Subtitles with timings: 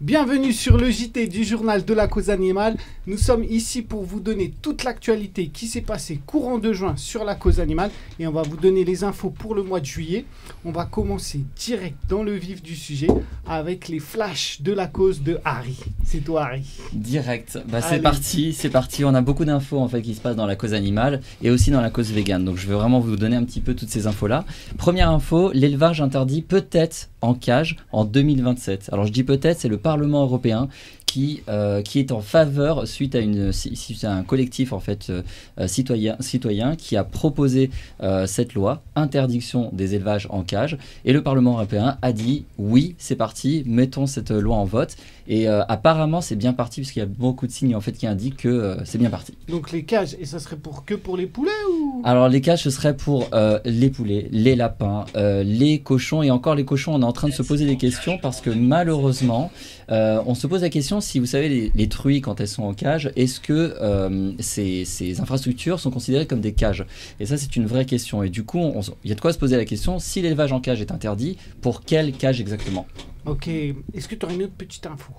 [0.00, 2.78] Bienvenue sur le JT du journal de la cause animale.
[3.06, 7.22] Nous sommes ici pour vous donner toute l'actualité qui s'est passée courant de juin sur
[7.22, 10.24] la cause animale et on va vous donner les infos pour le mois de juillet.
[10.64, 13.08] On va commencer direct dans le vif du sujet
[13.46, 15.78] avec les flashs de la cause de Harry.
[16.02, 16.64] C'est toi Harry.
[16.94, 17.58] Direct.
[17.68, 19.04] Bah, c'est parti, c'est parti.
[19.04, 21.70] On a beaucoup d'infos en fait qui se passent dans la cause animale et aussi
[21.70, 22.46] dans la cause végane.
[22.46, 24.46] Donc je vais vraiment vous donner un petit peu toutes ces infos là.
[24.78, 28.88] Première info, l'élevage interdit peut-être en cage en 2027.
[28.92, 30.68] Alors je dis peut-être, c'est le Parlement européen
[31.10, 35.10] qui, euh, qui est en faveur suite à, une, suite à un collectif en fait
[35.10, 40.78] euh, citoyen, citoyen qui a proposé euh, cette loi interdiction des élevages en cage.
[41.04, 44.94] Et le Parlement européen a dit oui c'est parti mettons cette loi en vote.
[45.26, 48.38] Et apparemment c'est bien parti puisqu'il y a beaucoup de signes en fait qui indiquent
[48.38, 49.34] que c'est bien parti.
[49.48, 52.02] Donc les cages, et ça serait pour que pour les poulets ou?
[52.04, 53.28] Alors les cages ce serait pour
[53.64, 57.32] les poulets, les lapins, les cochons et encore les cochons on est en train de
[57.32, 59.52] se poser des questions parce que malheureusement
[59.88, 62.74] on se pose la question si vous savez les, les truies quand elles sont en
[62.74, 66.84] cage est-ce que euh, ces, ces infrastructures sont considérées comme des cages?
[67.18, 68.22] Et ça c'est une vraie question.
[68.22, 68.60] Et du coup
[69.04, 69.98] il y a de quoi se poser la question.
[69.98, 72.86] Si l'élevage en cage est interdit pour quelle cage exactement?
[73.26, 73.48] Ok.
[73.48, 75.12] Est-ce que tu aurais une autre petite info?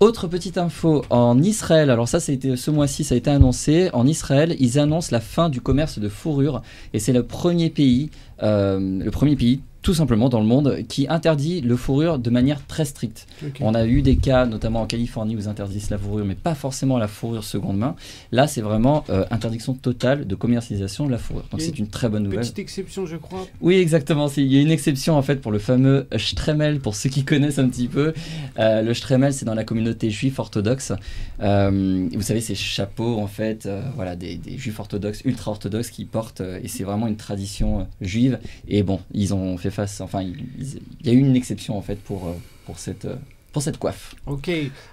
[0.00, 3.30] Autre petite info, en Israël, alors ça, ça a été, ce mois-ci, ça a été
[3.30, 3.90] annoncé.
[3.92, 6.62] En Israël, ils annoncent la fin du commerce de fourrure.
[6.92, 8.10] Et c'est le premier pays,
[8.44, 12.66] euh, le premier pays tout simplement dans le monde qui interdit le fourrure de manière
[12.66, 13.26] très stricte.
[13.60, 16.54] On a eu des cas, notamment en Californie, où ils interdisent la fourrure, mais pas
[16.54, 17.94] forcément la fourrure seconde main.
[18.32, 21.44] Là, c'est vraiment euh, interdiction totale de commercialisation de la fourrure.
[21.50, 22.40] Donc c'est une très bonne nouvelle.
[22.40, 23.46] Petite exception, je crois.
[23.60, 24.28] Oui, exactement.
[24.36, 27.58] Il y a une exception en fait pour le fameux Stremel, pour ceux qui connaissent
[27.58, 28.12] un petit peu.
[28.58, 30.92] Euh, le Stremel, c'est dans la communauté juive orthodoxe.
[31.40, 36.04] Euh, vous savez, ces chapeaux en fait, voilà, des, des juifs orthodoxes, ultra orthodoxes qui
[36.04, 38.38] portent, et c'est vraiment une tradition juive.
[38.66, 42.26] Et bon, ils ont fait enfin, il y a eu une exception en fait pour,
[42.28, 42.32] euh,
[42.66, 43.04] pour cette.
[43.04, 43.16] euh,
[43.50, 44.14] pour cette coiffe.
[44.26, 44.50] Ok.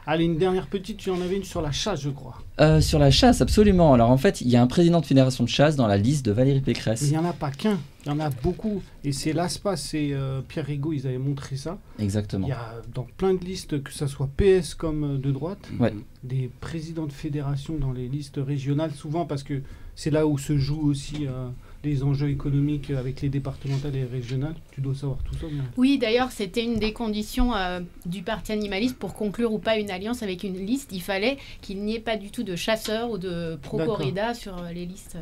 [0.08, 2.42] Allez, une dernière petite, tu en avais une sur la chasse, je crois.
[2.62, 3.94] Euh, sur la chasse, absolument.
[3.94, 6.26] Alors en fait, il y a un président de fédération de chasse dans la liste
[6.26, 7.02] de Valérie Pécresse.
[7.04, 8.82] il n'y en a pas qu'un, il y en a beaucoup.
[9.04, 11.78] Et c'est l'ASPA, c'est euh, Pierre Rigaud, ils avaient montré ça.
[12.00, 12.48] Exactement.
[12.48, 15.94] Il y a dans plein de listes, que ça soit PS comme de droite, Ouais.
[16.24, 19.62] des présidents de fédération dans les listes régionales, souvent parce que
[19.96, 21.50] c'est là où se jouent aussi euh,
[21.86, 24.56] les enjeux économiques avec les départementales et régionales.
[24.72, 25.46] Tu dois savoir tout ça.
[25.78, 29.92] Oui, d'ailleurs, c'était une des conditions euh, du parti animaliste pour conclure ou pas une
[29.92, 30.90] alliance avec une liste.
[30.92, 34.72] Il fallait qu'il n'y ait pas du tout de chasseurs ou de pro-corrida sur euh,
[34.72, 35.18] les listes.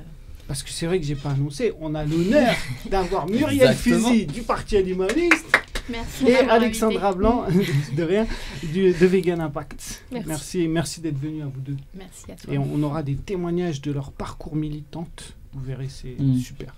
[0.48, 2.56] Parce que c'est vrai que j'ai pas annoncé, on a l'honneur
[2.90, 3.76] d'avoir Muriel.
[3.76, 5.46] Fuzi du Parti Animaliste
[5.90, 6.28] Merci.
[6.28, 7.20] et Alexandra invité.
[7.20, 7.46] Blanc,
[7.96, 8.28] de rien,
[8.64, 10.06] du, de Vegan Impact.
[10.12, 10.28] Merci.
[10.28, 11.78] merci, merci d'être venus à vous deux.
[11.96, 12.54] Merci à toi.
[12.54, 15.36] Et on, on aura des témoignages de leur parcours militante.
[15.56, 16.38] Vous verrez, c'est Mm.
[16.40, 16.74] super.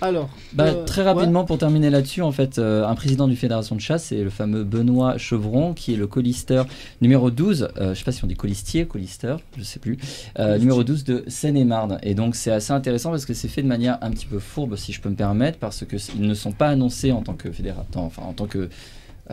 [0.00, 1.12] Alors, Bah, euh, très ouais.
[1.12, 4.30] rapidement, pour terminer là-dessus, en fait, euh, un président du Fédération de chasse, c'est le
[4.30, 6.66] fameux Benoît Chevron, qui est le colisteur
[7.00, 9.98] numéro 12, euh, je sais pas si on dit colistier, colisteur, je sais plus,
[10.38, 11.98] numéro 12 de Seine-et-Marne.
[12.02, 14.76] Et donc, c'est assez intéressant parce que c'est fait de manière un petit peu fourbe,
[14.76, 18.02] si je peux me permettre, parce qu'ils ne sont pas annoncés en tant que fédérateur,
[18.02, 18.68] enfin, en tant que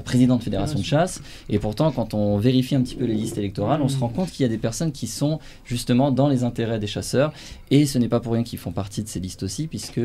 [0.02, 1.22] président de fédération de chasse.
[1.50, 4.32] Et pourtant quand on vérifie un petit peu les listes électorales on se rend compte
[4.32, 7.34] qu'il y a des personnes qui sont justement dans les intérêts des chasseurs.
[7.72, 10.02] Et ce n'est pas pour rien qu'ils font partie de ces listes aussi puisque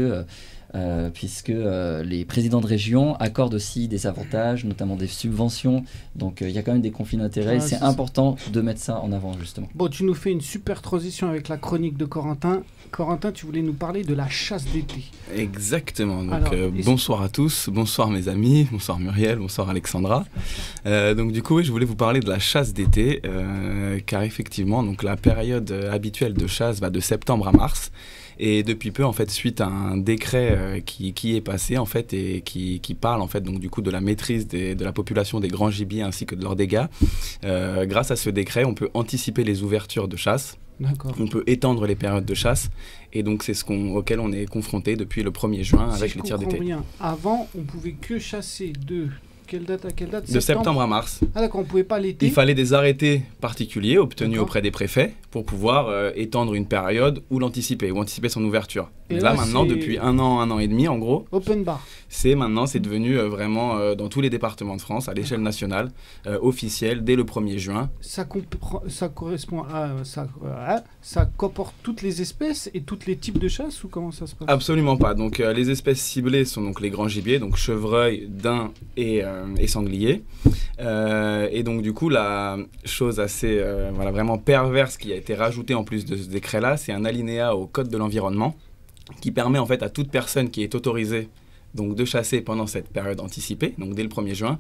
[0.74, 5.84] euh, puisque euh, les présidents de région accordent aussi des avantages, notamment des subventions.
[6.16, 7.56] Donc euh, il y a quand même des conflits d'intérêts.
[7.56, 9.68] Ah, c'est important de mettre ça en avant justement.
[9.74, 12.62] Bon, tu nous fais une super transition avec la chronique de Corentin.
[12.90, 15.04] Corentin, tu voulais nous parler de la chasse d'été.
[15.36, 16.22] Exactement.
[16.22, 20.24] Donc, Alors, euh, est-ce- bonsoir à tous, bonsoir mes amis, bonsoir Muriel, bonsoir Alexandra.
[20.86, 24.22] Euh, donc, du coup, oui, je voulais vous parler de la chasse d'été, euh, car
[24.22, 27.90] effectivement, donc la période habituelle de chasse va de septembre à mars.
[28.40, 31.86] Et depuis peu, en fait, suite à un décret euh, qui, qui est passé, en
[31.86, 34.84] fait, et qui, qui parle, en fait, donc du coup, de la maîtrise des- de
[34.84, 36.84] la population des grands gibiers ainsi que de leurs dégâts.
[37.44, 40.56] euh, grâce à ce décret, on peut anticiper les ouvertures de chasse.
[41.18, 42.70] On peut étendre les périodes de chasse
[43.12, 46.12] et donc c'est ce qu'on, auquel on est confronté depuis le 1er juin Si avec
[46.12, 46.56] je les tirs d'été.
[47.00, 49.08] avant, on pouvait que chasser de
[49.48, 51.20] quelle date à quelle date De septembre à mars.
[51.34, 52.26] Ah d'accord, on pouvait pas l'été.
[52.26, 57.22] Il fallait des arrêtés particuliers obtenus auprès des préfets pour pouvoir euh, étendre une période
[57.30, 58.90] ou l'anticiper, ou anticiper son ouverture.
[59.10, 61.84] Et là, maintenant, depuis un an, un an et demi, en gros, Open bar.
[62.08, 65.40] c'est maintenant, c'est devenu euh, vraiment euh, dans tous les départements de France, à l'échelle
[65.40, 65.90] nationale,
[66.26, 67.90] euh, officiel, dès le 1er juin.
[68.00, 73.16] Ça, comprend- ça correspond à ça, euh, ça comporte toutes les espèces et tous les
[73.16, 74.48] types de chasse ou comment ça se passe?
[74.48, 75.14] Absolument pas.
[75.14, 79.22] Donc les espèces ciblées sont donc les grands gibiers, donc chevreuil, daim et,
[79.58, 80.22] et sanglier.
[80.78, 83.62] Et donc du coup la chose assez
[83.94, 87.54] voilà vraiment perverse qui a été rajoutée en plus de ce décret-là, c'est un alinéa
[87.56, 88.54] au code de l'environnement
[89.20, 91.28] qui permet en fait à toute personne qui est autorisée
[91.74, 94.58] donc de chasser pendant cette période anticipée, donc dès le 1er juin,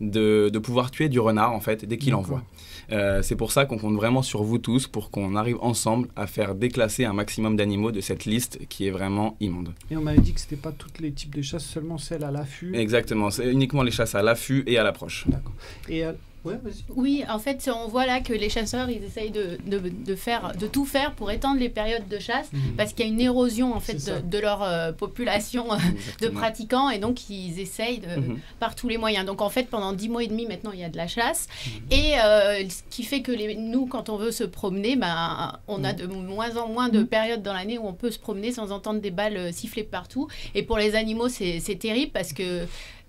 [0.00, 2.42] de, de pouvoir tuer du renard en fait dès qu'il en voit.
[2.90, 6.26] Euh, c'est pour ça qu'on compte vraiment sur vous tous pour qu'on arrive ensemble à
[6.26, 9.74] faire déclasser un maximum d'animaux de cette liste qui est vraiment immonde.
[9.90, 12.30] Et on m'avait dit que c'était pas tous les types de chasses, seulement celles à
[12.30, 12.74] l'affût.
[12.74, 15.26] Exactement, c'est uniquement les chasses à l'affût et à l'approche.
[15.28, 15.52] D'accord.
[15.88, 16.04] Et
[16.48, 16.72] ouais.
[16.96, 20.52] Oui, en fait, on voit là que les chasseurs, ils essayent de, de, de faire,
[20.58, 22.76] de tout faire pour étendre les périodes de chasse, Mhm.
[22.76, 25.76] parce qu'il y a une érosion en fait de, de leur euh, population euh,
[26.20, 28.38] de pratiquants, et donc ils essayent Mhm.
[28.60, 29.24] par tous les moyens.
[29.26, 31.48] Donc en fait, pendant 10 mois et demi, maintenant, il y a de la chasse.
[31.66, 31.82] Mhm.
[31.98, 35.84] Et euh, ce qui fait que les, nous, quand on veut se promener, ben, on
[35.84, 38.72] a de moins en moins de périodes dans l'année où on peut se promener sans
[38.72, 40.28] entendre des balles siffler partout.
[40.54, 42.66] Et pour les animaux, c'est terrible parce que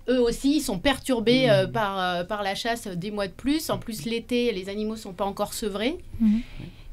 [0.08, 3.70] eux aussi, ils sont perturbés euh, par, euh, par la chasse des mois de plus.
[3.70, 5.98] En plus, l'été, les animaux sont pas encore sevrés.
[6.20, 6.40] Mhm.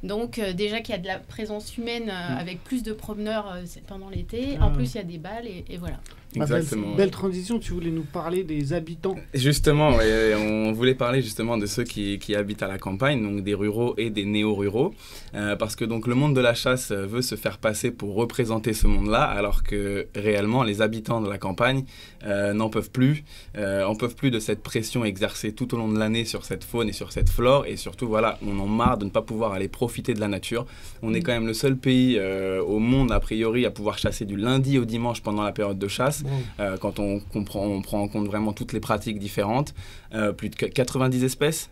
[0.03, 2.37] Donc euh, déjà qu'il y a de la présence humaine euh, Mhm.
[2.37, 4.57] avec plus de promeneurs euh, pendant l'été.
[4.59, 4.65] Ah.
[4.67, 5.97] En plus, il y a des balles et, et voilà.
[6.39, 6.95] Ah, belle- Exactement.
[6.95, 9.15] Belle, transition, tu voulais nous parler des habitants.
[9.33, 13.43] Justement, ouais, on voulait parler justement de ceux qui, qui habitent à la campagne, donc
[13.43, 14.93] des ruraux et des néo-ruraux,
[15.35, 18.73] euh, parce que donc le monde de la chasse veut se faire passer pour représenter
[18.73, 21.85] ce monde-là, alors que réellement les habitants de la campagne
[22.25, 23.23] euh, n'en peuvent plus,
[23.57, 26.63] euh, en peuvent plus de cette pression exercée tout au long de l'année sur cette
[26.63, 29.53] faune et sur cette flore, et surtout voilà, on en marre de ne pas pouvoir
[29.53, 30.65] aller profiter de la nature.
[31.01, 34.25] On est quand même le seul pays euh, au monde a priori à pouvoir chasser
[34.25, 36.23] du lundi au dimanche pendant la période de chasse.
[36.59, 39.73] Euh, quand on, comprend, on prend en compte vraiment toutes les pratiques différentes.
[40.13, 41.69] Euh, plus de qu- 90 espèces,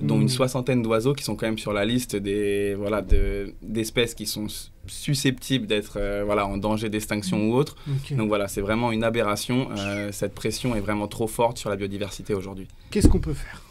[0.00, 4.14] dont une soixantaine d'oiseaux qui sont quand même sur la liste des voilà de- d'espèces
[4.14, 4.46] qui sont
[4.88, 7.76] susceptibles d'être euh, voilà en danger d'extinction ou autre.
[8.16, 9.68] Donc voilà, c'est vraiment une aberration.
[9.78, 12.66] Euh, cette pression est vraiment trop forte sur la biodiversité aujourd'hui.
[12.90, 13.62] Qu'est-ce qu'on peut faire?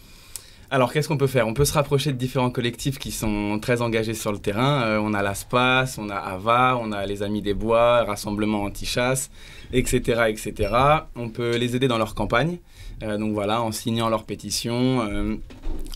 [0.73, 1.47] Alors, qu'est-ce qu'on peut faire?
[1.47, 4.81] On peut se rapprocher de différents collectifs qui sont très engagés sur le terrain.
[4.81, 9.29] Euh, on a l'ASPAS, on a AVA, on a les Amis des Bois, Rassemblement Anti-Chasse,
[9.71, 10.73] etc., etc.
[11.15, 12.57] On peut les aider dans leur campagne.
[13.03, 15.35] Euh, donc voilà, en signant leurs pétitions, euh,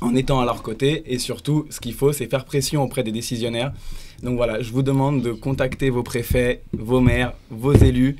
[0.02, 1.12] en étant à leur côté.
[1.12, 3.74] Et surtout, ce qu'il faut, c'est faire pression auprès des décisionnaires.
[4.22, 8.18] Donc voilà, je vous demande de contacter vos préfets, vos maires, vos élus.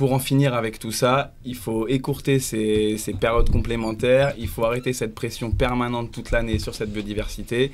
[0.00, 4.64] Pour en finir avec tout ça, il faut écourter ces, ces périodes complémentaires, il faut
[4.64, 7.70] arrêter cette pression permanente toute l'année sur cette biodiversité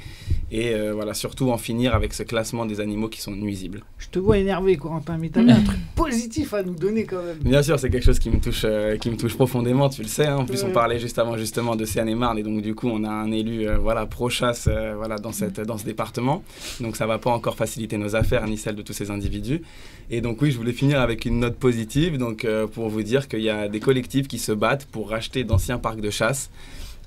[0.51, 3.85] et euh, voilà, surtout en finir avec ce classement des animaux qui sont nuisibles.
[3.99, 7.23] Je te vois énervé, Corentin, mais t'as mis un truc positif à nous donner quand
[7.23, 7.39] même.
[7.45, 10.09] Bien sûr, c'est quelque chose qui me touche, euh, qui me touche profondément, tu le
[10.09, 10.27] sais.
[10.27, 10.39] hein.
[10.39, 10.71] En plus, Ouais.
[10.71, 13.69] on parlait juste avant justement de Seine-et-Marne et donc du coup, on a un élu
[13.69, 16.43] euh, voilà, pro-chasse euh, voilà, dans, cette, dans ce département.
[16.81, 19.63] Donc ça va pas encore faciliter nos affaires ni celles de tous ces individus.
[20.09, 23.27] Et donc oui, je voulais finir avec une note positive donc, euh, pour vous dire
[23.27, 26.51] qu'il y a des collectifs qui se battent pour racheter d'anciens parcs de chasse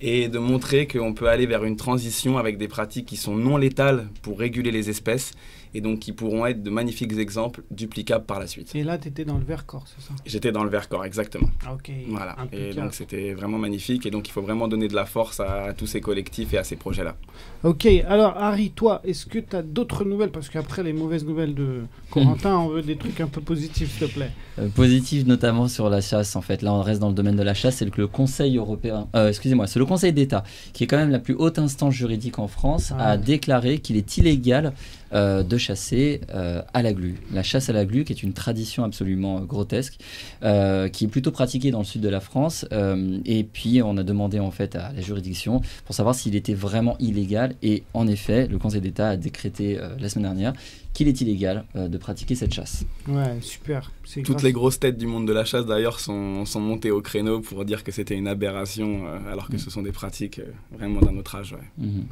[0.02, 3.56] et de montrer qu'on peut aller vers une transition avec des pratiques qui sont non
[3.56, 5.32] létales pour réguler les espèces
[5.74, 8.74] et donc qui pourront être de magnifiques exemples duplicables par la suite.
[8.76, 10.14] Et là, t'étais dans le Vercors, c'est ça?
[10.26, 11.50] J'étais dans le Vercors, exactement.
[11.66, 11.92] Ah, Ok.
[12.08, 14.06] Voilà, et donc c'était vraiment magnifique.
[14.06, 16.58] Et donc il faut vraiment donner de la force à, à tous ces collectifs et
[16.58, 17.16] à ces projets-là.
[17.64, 20.32] Ok, alors Harry, toi, est-ce que tu as d'autres nouvelles?
[20.32, 24.08] Parce qu'après les mauvaises nouvelles de Corentin, on veut des trucs un peu positifs, s'il
[24.08, 24.32] te plaît.
[24.58, 27.44] Euh, positif notamment sur la chasse en fait là on reste dans le domaine de
[27.44, 30.44] la chasse c'est que le Conseil européen euh, excusez-moi c'est le Conseil d'État
[30.74, 33.12] qui est quand même la plus haute instance juridique en France Ah.
[33.12, 34.74] a déclaré qu'il est illégal
[35.14, 38.34] euh, de chasser euh, à la glu la chasse à la glu qui est une
[38.34, 39.98] tradition absolument grotesque
[40.44, 43.98] euh, qui est plutôt pratiquée dans le sud de la France euh, et puis on
[43.98, 48.08] a demandé en fait à la juridiction pour savoir s'il était vraiment illégal et en
[48.08, 50.54] effet le Conseil d'État a décrété euh, la semaine dernière
[50.94, 53.92] qu'il est illégal euh, de pratiquer cette chasse Ouais, super.
[54.26, 57.42] Toutes les grosses têtes du monde de la chasse d'ailleurs sont, sont montées au créneau
[57.42, 61.00] pour dire que c'était une aberration euh, alors que ce sont des pratiques euh, vraiment
[61.00, 61.54] d'un autre âge.
[61.54, 61.86] ouais.
[61.86, 62.06] Mhm.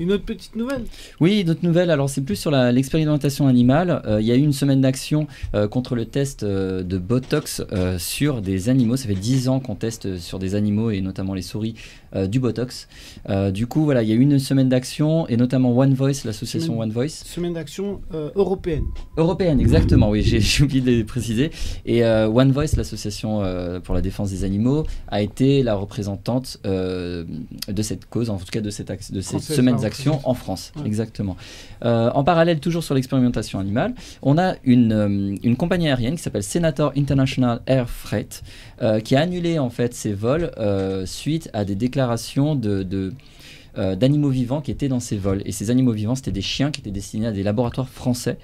[0.00, 0.84] Une autre petite nouvelle?
[1.20, 1.90] Oui, d'autres nouvelles.
[1.90, 4.00] Alors, c'est plus sur l'expérimentation animale.
[4.06, 7.62] Euh, il y a eu une semaine d'action euh, contre le test euh, de Botox
[7.98, 8.96] sur des animaux.
[8.96, 11.74] Ça fait 10 ans qu'on teste sur des animaux et notamment les souris
[12.16, 12.88] euh, du Botox.
[13.28, 16.24] Euh, du coup, voilà, il y a eu une semaine d'action et notamment One Voice,
[16.24, 17.22] l'association One Voice.
[17.24, 18.84] Semaine d'action euh, européenne.
[19.16, 21.50] Européenne, exactement, oui, j'ai oublié de le préciser.
[21.86, 23.42] Et One Voice, l'association
[23.84, 28.60] pour la défense des animaux, a été la représentante de cette cause, en tout cas
[28.60, 30.72] de, cette de ces semaines d'action en France.
[30.76, 30.86] Ouais.
[30.86, 31.36] Exactement.
[31.82, 36.92] En parallèle, toujours sur l'expérimentation animale, on a une, une compagnie aérienne qui s'appelle Senator
[36.96, 38.42] International Air Freight,
[39.00, 43.12] qui a annulé en fait ses vols euh, suite à des déclarations de.
[43.78, 45.42] euh, d'animaux vivants qui étaient dans ces vols.
[45.44, 48.36] Et ces animaux vivants, c'était des chiens qui étaient destinés à des laboratoires français.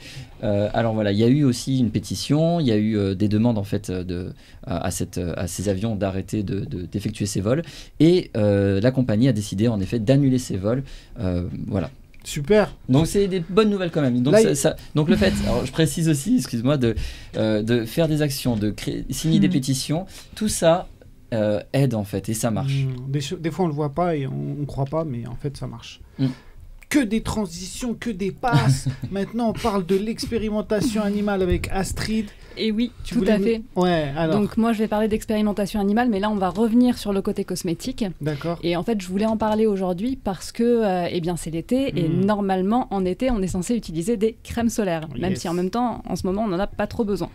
[0.45, 3.15] Euh, alors voilà, il y a eu aussi une pétition, il y a eu euh,
[3.17, 4.33] des demandes en fait euh, de,
[4.67, 7.63] à, cette, euh, à ces avions d'arrêter de- de- d'effectuer ces vols.
[7.99, 10.85] Et euh, la compagnie a décidé en effet d'annuler ces vols.
[11.19, 11.91] Euh, voilà.
[12.27, 12.75] Super.
[12.89, 14.21] Donc c'est des bonnes nouvelles quand même.
[14.21, 16.97] Donc, ça- donc le fait, alors je précise aussi, excuse-moi, de,
[17.37, 19.53] euh, de faire des actions, de créer, signer des Mhm.
[19.53, 20.89] pétitions, tout ça
[21.35, 22.85] euh, aide en fait et ça marche.
[22.85, 23.11] Mmh.
[23.41, 25.67] Des, fois, on le voit pas et on, on croit pas, mais en fait, ça
[25.67, 26.01] marche.
[26.21, 26.27] Mm.
[26.89, 28.89] Que des transitions, que des passes.
[29.11, 32.27] Maintenant, on parle de l'expérimentation animale avec Astrid.
[32.59, 33.63] Et oui, Tu tout voulais à fait.
[33.75, 34.39] Ouais, alors.
[34.41, 37.45] Donc moi, je vais parler d'expérimentation animale, mais là, on va revenir sur le côté
[37.45, 38.05] cosmétique.
[38.23, 38.59] D'accord.
[38.63, 41.93] Et en fait, je voulais en parler aujourd'hui parce que, euh, eh bien, c'est l'été
[41.99, 42.25] et Mm.
[42.25, 45.41] normalement, en été, on est censé utiliser des crèmes solaires, même Yes.
[45.41, 47.29] si en même temps, en ce moment, on n'en a pas trop besoin.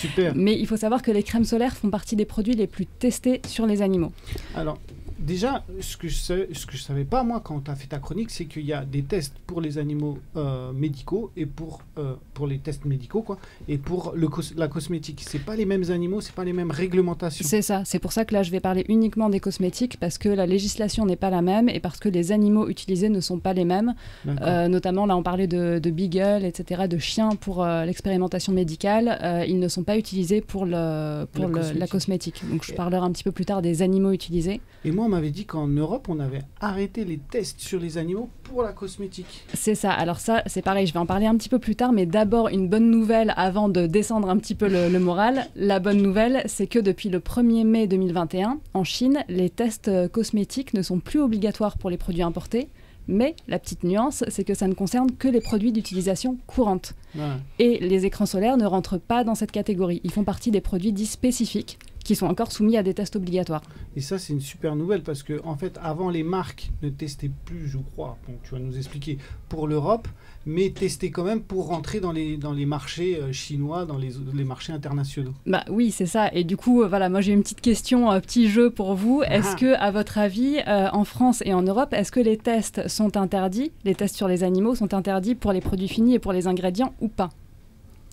[0.00, 0.32] Super.
[0.36, 3.40] Mais il faut savoir que les crèmes solaires font partie des produits les plus testés
[3.48, 4.12] sur les animaux.
[4.54, 4.78] Alors,
[5.26, 7.88] déjà, ce que je sais, ce que je savais pas moi quand tu as fait
[7.88, 11.80] ta chronique, c'est qu'il y a des tests pour les animaux euh, médicaux et pour
[11.98, 15.22] euh, pour les tests médicaux quoi, et pour le cos- la cosmétique.
[15.26, 17.44] C'est pas les mêmes animaux, c'est pas les mêmes réglementations.
[17.46, 20.28] C'est ça, c'est pour ça que là, je vais parler uniquement des cosmétiques parce que
[20.28, 23.52] la législation n'est pas la même et parce que les animaux utilisés ne sont pas
[23.52, 23.94] les mêmes.
[24.26, 29.44] Euh, notamment, là, on parlait de, de beagle, etc., de chiens pour euh, l'expérimentation médicale.
[29.48, 31.80] Ils ne sont pas utilisés pour, le, pour La le- cosmétique.
[31.80, 32.42] la cosmétique.
[32.50, 34.60] Donc, je parlerai un petit peu plus tard des animaux utilisés.
[34.84, 38.62] Et moi, m'avait dit qu'en Europe, on avait arrêté les tests sur les animaux pour
[38.62, 39.44] la cosmétique.
[39.54, 39.90] C'est ça.
[39.90, 42.48] Alors ça, c'est pareil, je vais en parler un petit peu plus tard, mais d'abord
[42.48, 45.46] une bonne nouvelle avant de descendre un petit peu le, le moral.
[45.56, 50.74] La bonne nouvelle, c'est que depuis le 1er mai 2021, en Chine, les tests cosmétiques
[50.74, 52.68] ne sont plus obligatoires pour les produits importés.
[53.08, 56.94] Mais la petite nuance, c'est que ça ne concerne que les produits d'utilisation courante.
[57.14, 57.22] Ouais.
[57.58, 60.00] Et les écrans solaires ne rentrent pas dans cette catégorie.
[60.02, 63.62] Ils font partie des produits dits spécifiques qui sont encore soumis à des tests obligatoires.
[63.96, 67.30] Et ça, c'est une super nouvelle parce que, en fait, avant, les marques ne testaient
[67.44, 70.08] plus, je crois, bon, tu vas nous expliquer, pour l'Europe,
[70.46, 74.12] mais testaient quand même pour rentrer dans les, dans les marchés euh, chinois, dans les,
[74.34, 75.34] les marchés internationaux.
[75.46, 76.30] Bah oui, c'est ça.
[76.32, 79.22] Et du coup, euh, voilà, moi j'ai une petite question, un petit jeu pour vous.
[79.22, 79.56] Est-ce Ah.
[79.58, 83.16] que, à votre avis, euh, en France et en Europe, est-ce que les tests sont
[83.16, 86.46] interdits, les tests sur les animaux sont interdits pour les produits finis et pour les
[86.46, 87.30] ingrédients ou pas?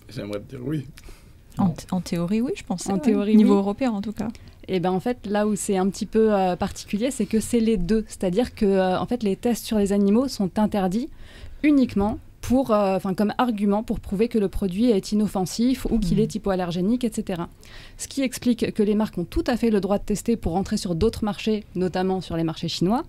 [0.08, 0.86] J'aimerais te dire oui.
[1.58, 2.88] En, th- en théorie, oui, je pense.
[2.88, 3.58] En théorie, Niveau oui.
[3.58, 4.28] européen, en tout cas.
[4.66, 7.60] Et ben en fait, là où c'est un petit peu euh, particulier, c'est que c'est
[7.60, 8.04] les deux.
[8.08, 11.08] C'est-à-dire que euh, en fait, les tests sur les animaux sont interdits
[11.62, 16.34] uniquement pour, euh, comme argument pour prouver que le produit est inoffensif ou qu'il est
[16.34, 17.42] hypoallergénique, etc.
[17.96, 20.52] Ce qui explique que les marques ont tout à fait le droit de tester pour
[20.52, 23.02] rentrer sur d'autres marchés, notamment sur les marchés chinois,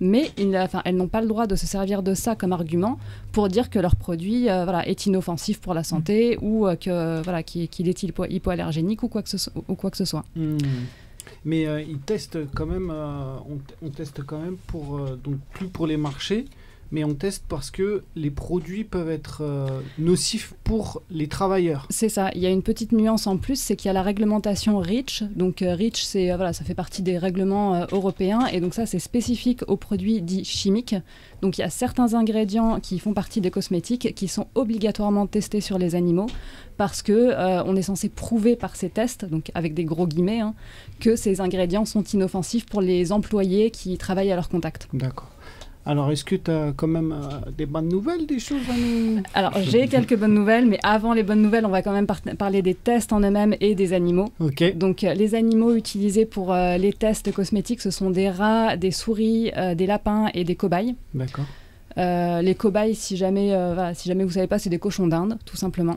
[0.00, 2.98] mais enfin, elles n'ont pas le droit de se servir de ça comme argument
[3.32, 7.22] pour dire que leur produit euh, voilà, est inoffensif pour la santé ou euh, que
[7.22, 10.24] voilà, qu'il est hypo- hypoallergénique ou quoi que ce, so- ou quoi que ce soit.
[10.36, 10.58] Hmm.
[11.44, 15.68] Mais euh, ils testent quand même, euh, on, on teste quand même pour, donc plus
[15.68, 16.44] pour les marchés,
[16.94, 21.88] mais on teste parce que les produits peuvent être euh, nocifs pour les travailleurs.
[21.90, 22.30] C'est ça.
[22.36, 25.24] Il y a une petite nuance en plus, c'est qu'il y a la réglementation REACH.
[25.34, 28.86] Donc euh, REACH, c'est euh, voilà, ça fait partie des règlements européens et donc ça
[28.86, 30.94] c'est spécifique aux produits dits chimiques.
[31.42, 35.60] Donc il y a certains ingrédients qui font partie des cosmétiques qui sont obligatoirement testés
[35.60, 36.26] sur les animaux
[36.76, 37.34] parce que
[37.66, 40.54] on est censé prouver par ces tests, donc avec des gros guillemets, hein,
[41.00, 44.88] que ces ingrédients sont inoffensifs pour les employés qui travaillent à leur contact.
[44.92, 45.33] D'accord.
[45.86, 49.22] Alors, est-ce que tu as quand même euh, des bonnes nouvelles, des choses à nous
[49.34, 52.22] Alors j'ai quelques bonnes nouvelles, mais avant les bonnes nouvelles, on va quand même par-
[52.38, 54.30] parler des tests en eux-mêmes et des animaux.
[54.40, 54.76] Ok.
[54.76, 58.90] Donc, euh, les animaux utilisés pour euh, les tests cosmétiques, ce sont des rats, des
[58.90, 60.94] souris, euh, des lapins et des cobayes.
[61.12, 61.44] D'accord.
[61.96, 65.56] Les cobayes, si jamais, voilà, si jamais vous savez pas, c'est des cochons d'Inde, tout
[65.56, 65.96] simplement.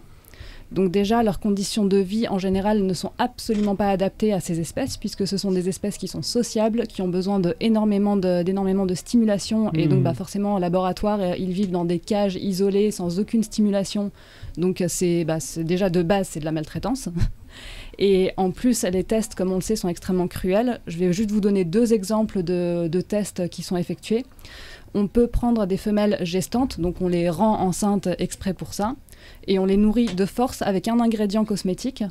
[0.71, 4.59] Donc déjà, leurs conditions de vie en général ne sont absolument pas adaptées à ces
[4.59, 8.93] espèces, puisque ce sont des espèces qui sont sociables, qui ont besoin de, d'énormément de
[8.95, 10.03] stimulation, et donc Mhm.
[10.03, 14.11] bah, forcément en laboratoire, euh, ils vivent dans des cages isolées, sans aucune stimulation.
[14.57, 17.07] Donc euh, c'est, bah, c'est déjà de base, c'est de la maltraitance.
[17.97, 20.79] Et en plus, les tests, comme on le sait, sont extrêmement cruels.
[20.85, 24.25] Je vais juste vous donner deux exemples de, de tests qui sont effectués.
[24.93, 28.95] On peut prendre des femelles gestantes, donc on les rend enceintes exprès pour ça,
[29.47, 32.03] et on les nourrit de force avec un ingrédient cosmétique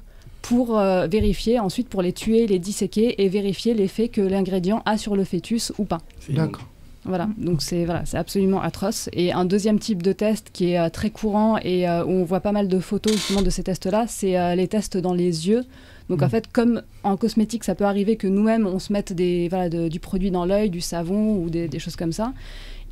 [0.42, 4.96] pour euh, vérifier, ensuite pour les tuer, les disséquer et vérifier l'effet que l'ingrédient a
[4.96, 5.98] sur le fœtus ou pas.
[6.20, 6.66] C'est D'accord.
[7.04, 9.08] Voilà, donc c'est voilà, c'est absolument atroce.
[9.12, 12.24] Et un deuxième type de test qui est euh, très courant et euh, où on
[12.24, 15.46] voit pas mal de photos justement de ces tests-là, c'est euh, les tests dans les
[15.48, 15.64] yeux.
[16.08, 16.30] Donc en Mhm.
[16.30, 19.86] fait, comme en cosmétique, ça peut arriver que nous-mêmes on se mette des, voilà, de-
[19.86, 22.32] du produit dans l'œil, du savon ou des, des choses comme ça.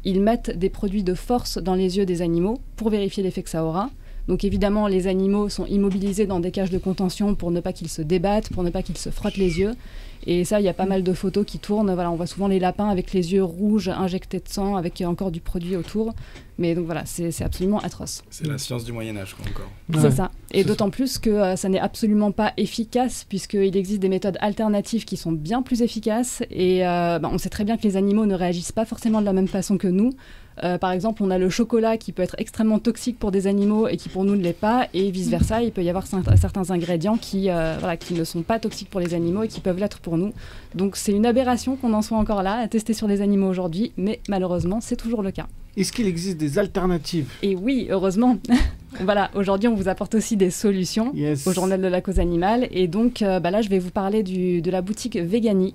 [0.04, 3.50] Ils mettent des produits de force dans les yeux des animaux pour vérifier l'effet que
[3.50, 3.90] ça aura.
[4.28, 7.88] Donc évidemment, les animaux sont immobilisés dans des cages de contention pour ne pas qu'ils
[7.88, 9.72] se débattent, pour ne pas qu'ils se frottent les yeux.
[10.26, 11.92] Et ça, il y a pas mal de photos qui tournent.
[11.92, 15.30] Voilà, on voit souvent les lapins avec les yeux rouges, injectés de sang, avec encore
[15.30, 16.14] du produit autour.
[16.56, 18.22] Mais donc voilà, c'est absolument atroce.
[18.30, 19.70] C'est la science du Moyen-Âge, quoi, encore.
[20.00, 20.30] C'est ça.
[20.52, 25.04] Et d'autant plus que euh, ça n'est absolument pas efficace, puisqu'il existe des méthodes alternatives
[25.04, 26.42] qui sont bien plus efficaces.
[26.50, 29.26] Et euh, bah, on sait très bien que les animaux ne réagissent pas forcément de
[29.26, 30.12] la même façon que nous.
[30.62, 33.88] Euh, par exemple, on a le chocolat qui peut être extrêmement toxique pour des animaux
[33.88, 36.70] et qui pour nous ne l'est pas, et vice-versa, il peut y avoir cer- certains
[36.70, 39.78] ingrédients qui, euh, voilà, qui ne sont pas toxiques pour les animaux et qui peuvent
[39.78, 40.32] l'être pour pour nous.
[40.74, 43.90] Donc c'est une aberration qu'on en soit encore là à tester sur des animaux aujourd'hui,
[43.96, 45.46] mais malheureusement c'est toujours le cas.
[45.78, 47.30] Est-ce qu'il existe des alternatives?
[47.42, 48.36] Et oui, heureusement.
[49.00, 51.46] voilà, aujourd'hui on vous apporte aussi des solutions Yes.
[51.46, 52.68] au journal de la cause animale.
[52.70, 55.74] Et donc euh, bah là je vais vous parler du- de la boutique Vegani.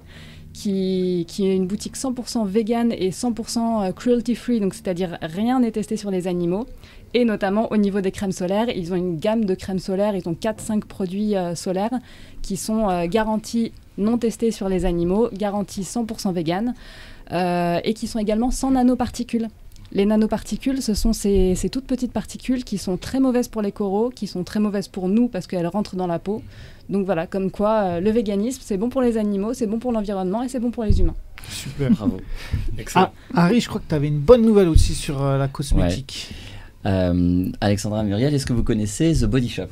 [0.51, 5.95] Qui, est une boutique 100% vegan et 100% cruelty free, donc c'est-à-dire rien n'est testé
[5.95, 6.65] sur les animaux.
[7.13, 10.29] Et notamment au niveau des crèmes solaires, ils ont une gamme de crèmes solaires, ils
[10.29, 11.97] ont 4-5 produits euh, solaires
[12.43, 16.73] qui sont euh, garantis non testés sur les animaux, garantis 100% vegan,
[17.31, 19.47] euh, et qui sont également sans nanoparticules.
[19.91, 23.71] Les nanoparticules, ce sont ces, ces toutes petites particules qui sont très mauvaises pour les
[23.71, 26.43] coraux, qui sont très mauvaises pour nous parce qu'elles rentrent dans la peau.
[26.89, 29.91] Donc voilà, comme quoi euh, le véganisme, c'est bon pour les animaux, c'est bon pour
[29.91, 31.15] l'environnement et c'est bon pour les humains.
[31.49, 31.91] Super.
[31.91, 32.19] Bravo.
[32.95, 36.31] Ah, Harry, je crois que tu avais une bonne nouvelle aussi sur euh, la cosmétique.
[36.85, 39.63] Euh, Alexandra Muriel, est-ce que vous connaissez The Body Shop?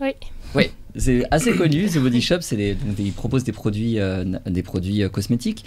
[0.00, 0.10] Oui.
[0.54, 1.86] Oui, c'est assez connu.
[1.86, 5.08] The Body Shop, c'est des- donc des- ils proposent des produits, euh, des produits euh,
[5.08, 5.64] cosmétiques.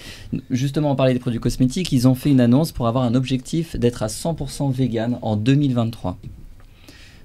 [0.49, 1.91] Justement, on parlait des produits cosmétiques.
[1.91, 6.17] Ils ont fait une annonce pour avoir un objectif d'être à 100% vegan en 2023.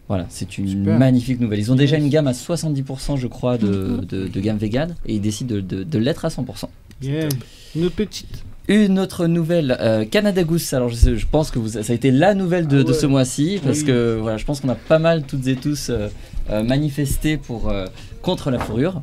[0.08, 0.98] Voilà, c'est une Super.
[0.98, 1.58] magnifique nouvelle.
[1.58, 2.04] Ils ont déjà Yes.
[2.04, 5.60] une gamme à 70%, je crois, de, de, de gamme vegan et ils décident de,
[5.60, 6.68] de- de l'être à 100%.
[7.02, 7.28] Yeah.
[7.74, 8.44] Une autre petite.
[8.68, 10.72] Une autre nouvelle, euh, Canada Goose.
[10.74, 12.92] Alors je, sais- je pense que vous, ça a été la nouvelle de, Ah de
[12.92, 13.84] ce mois-ci parce Oui.
[13.86, 16.08] que voilà, je pense qu'on a pas mal toutes et tous euh,
[16.50, 17.86] euh, manifesté pour euh,
[18.22, 19.02] contre la fourrure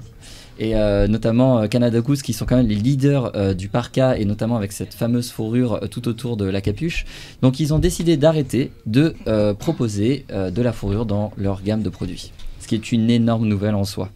[0.62, 4.16] et euh, notamment euh, Canada Goose qui sont quand même les leaders euh, du parka
[4.18, 7.06] et notamment avec cette fameuse fourrure euh, tout autour de la capuche.
[7.42, 9.16] Donc ils ont décidé d'arrêter de
[9.58, 13.74] proposer de la fourrure dans leur gamme de produits, ce qui est une énorme nouvelle
[13.76, 14.10] en soi.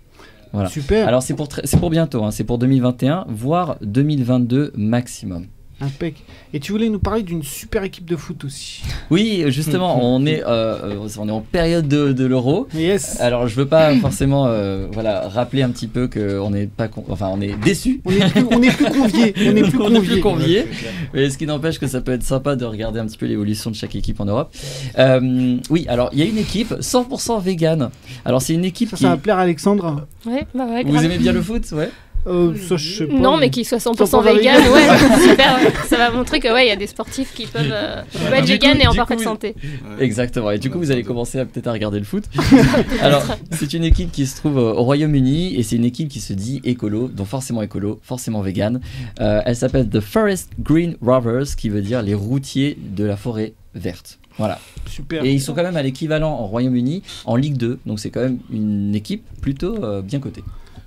[0.53, 0.69] Voilà.
[0.69, 1.07] Super.
[1.07, 5.47] Alors c'est pour, très- c'est pour bientôt, hein, c'est pour 2021, voire 2022 maximum.
[5.81, 6.15] Impec.
[6.53, 8.81] Et tu voulais nous parler d'une super équipe de foot aussi.
[9.11, 12.67] Oui, justement, on est, euh, on est en période de, de l'euro.
[12.73, 13.19] Yes.
[13.19, 17.03] Alors je veux pas forcément euh, voilà, rappeler un petit peu qu'on n'est pas con-
[17.09, 18.01] enfin on est déçu.
[18.05, 19.33] On est plus, on est plus conviés.
[19.47, 20.11] On est plus On est conviés.
[20.13, 20.65] plus conviés.
[21.13, 23.69] Mais ce qui n'empêche que ça peut être sympa de regarder un petit peu l'évolution
[23.69, 24.53] de chaque équipe en Europe.
[24.97, 27.89] Euh, oui, alors il y a une équipe 100% vegan.
[28.23, 29.03] Alors c'est une équipe Ça, qui...
[29.03, 30.07] ça va plaire à Alexandre.
[30.25, 31.05] Ouais, bah ouais, Vous grave.
[31.05, 31.89] aimez bien le foot ouais
[32.27, 33.13] Euh, ça, je sais pas.
[33.13, 34.71] Non, mais mais- qui soit 100%, 100% vegan, vegan.
[34.73, 35.59] ouais, super.
[35.87, 38.33] Ça va montrer que ouais, il y a des sportifs qui peuvent, euh, qui peuvent
[38.33, 39.55] être vegan coup- et en parfaite santé.
[39.99, 40.51] Exactement.
[40.51, 42.23] Et du coup, vous allez commencer à peut-être à regarder le foot.
[43.01, 46.19] Alors, c'est une équipe qui se trouve euh, au Royaume-Uni et c'est une équipe qui
[46.19, 48.81] se dit écolo, donc forcément écolo, forcément vegan.
[49.21, 53.53] Euh, elle s'appelle The Forest Green Rovers, qui veut dire les routiers de la forêt
[53.75, 54.19] verte.
[54.37, 54.59] Voilà.
[54.87, 55.23] Super.
[55.23, 58.19] Et ils sont quand même à l'équivalent en Royaume-Uni en Ligue 2, donc c'est quand
[58.21, 60.43] même une équipe plutôt euh, bien cotée.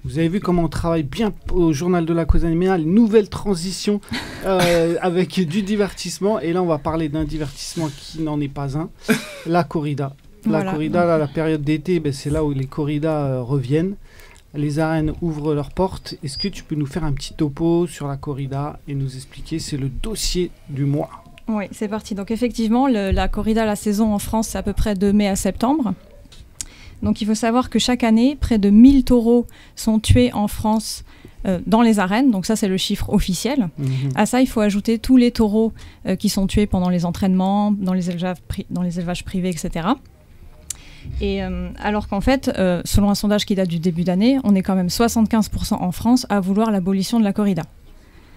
[0.09, 2.81] Vous avez vu comment on travaille bien au journal de la cause animale.
[2.83, 4.01] Nouvelle transition
[4.47, 6.41] euh, avec du divertissement.
[6.41, 8.89] Et là, on va parler d'un divertissement qui n'en est pas un.
[9.45, 10.15] La corrida.
[10.47, 10.73] La Voilà.
[10.73, 13.97] corrida, là, la période d'été, ben, c'est là où les corridas euh, reviennent.
[14.55, 16.15] Les arènes ouvrent leurs portes.
[16.25, 19.59] Est-ce que tu peux nous faire un petit topo sur la corrida et nous expliquer?
[19.59, 21.11] C'est le dossier du mois.
[21.49, 22.15] Oui, c'est parti.
[22.15, 25.29] Donc effectivement, le- la corrida, la saison en France, c'est à peu près de mai
[25.29, 25.93] à septembre.
[27.03, 31.05] Donc il faut savoir que chaque année, près de 1000 taureaux sont tués en France
[31.47, 32.31] euh, dans les arènes.
[32.31, 33.69] Donc ça, c'est le chiffre officiel.
[33.79, 33.89] Mhm.
[34.17, 35.73] À ça, il faut ajouter tous les taureaux
[36.07, 39.49] euh, qui sont tués pendant les entraînements, dans les élevages, pri- dans les élevages privés,
[39.51, 39.89] etc.
[41.21, 42.51] Et euh, alors qu'en fait,
[42.85, 46.27] selon un sondage qui date du début d'année, on est quand même 75% en France
[46.29, 47.63] à vouloir l'abolition de la corrida.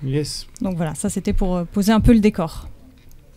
[0.06, 0.47] Yes.
[0.62, 2.69] Donc voilà, ça c'était pour poser un peu le décor.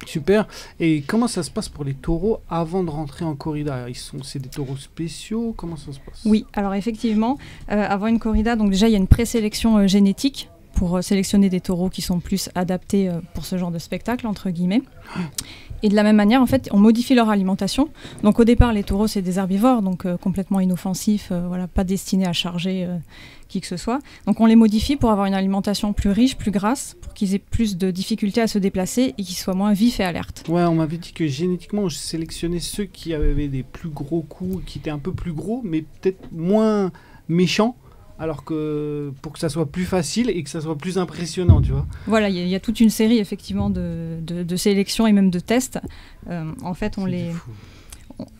[0.07, 0.47] Super.
[0.81, 3.89] Et comment ça se passe pour les taureaux avant de rentrer en corrida?
[3.89, 5.55] Ils sont, c'est des taureaux spéciaux?
[5.57, 6.23] Comment ça se passe?
[6.25, 7.39] Oui, alors effectivement,
[7.71, 11.01] euh, avant une corrida, donc déjà il y a une présélection euh, génétique pour euh,
[11.01, 14.83] sélectionner des taureaux qui sont plus adaptés pour ce genre de spectacle, entre guillemets.
[15.83, 17.89] Et de la même manière, en fait, on modifie leur alimentation.
[18.23, 22.33] Donc au départ, les taureaux, c'est des herbivores, donc complètement inoffensifs, voilà, pas destinés à
[22.33, 22.89] charger
[23.55, 24.01] qui que ce soit.
[24.27, 27.39] Donc on les modifie pour avoir une alimentation plus riche, plus grasse, pour qu'ils aient
[27.39, 30.43] plus de difficultés à se déplacer et qu'ils soient moins vifs et alertes.
[30.49, 34.65] Ouais, on m'avait dit que génétiquement, je sélectionnais ceux qui avaient des plus gros coups,
[34.67, 36.91] qui étaient un peu plus gros, mais peut-être moins
[37.29, 37.77] méchants,
[38.19, 41.71] alors que pour que ça soit plus facile et que ça soit plus impressionnant, tu
[41.73, 41.87] vois.
[42.07, 45.07] Voilà, il y, a- il y a toute une série effectivement de, de, de sélections
[45.07, 45.79] et même de tests.
[46.31, 47.51] Euh, en fait, on les, fou.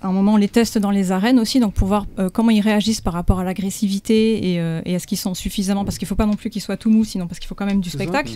[0.03, 2.51] À un moment, on les teste dans les arènes aussi, donc pour voir euh, comment
[2.51, 6.07] ils réagissent par rapport à l'agressivité et, euh, et est-ce qu'ils sont suffisamment, parce qu'il
[6.07, 7.81] ne faut pas non plus qu'ils soient tout mous, sinon parce qu'il faut quand même
[7.81, 7.99] du ça.
[7.99, 8.33] spectacle.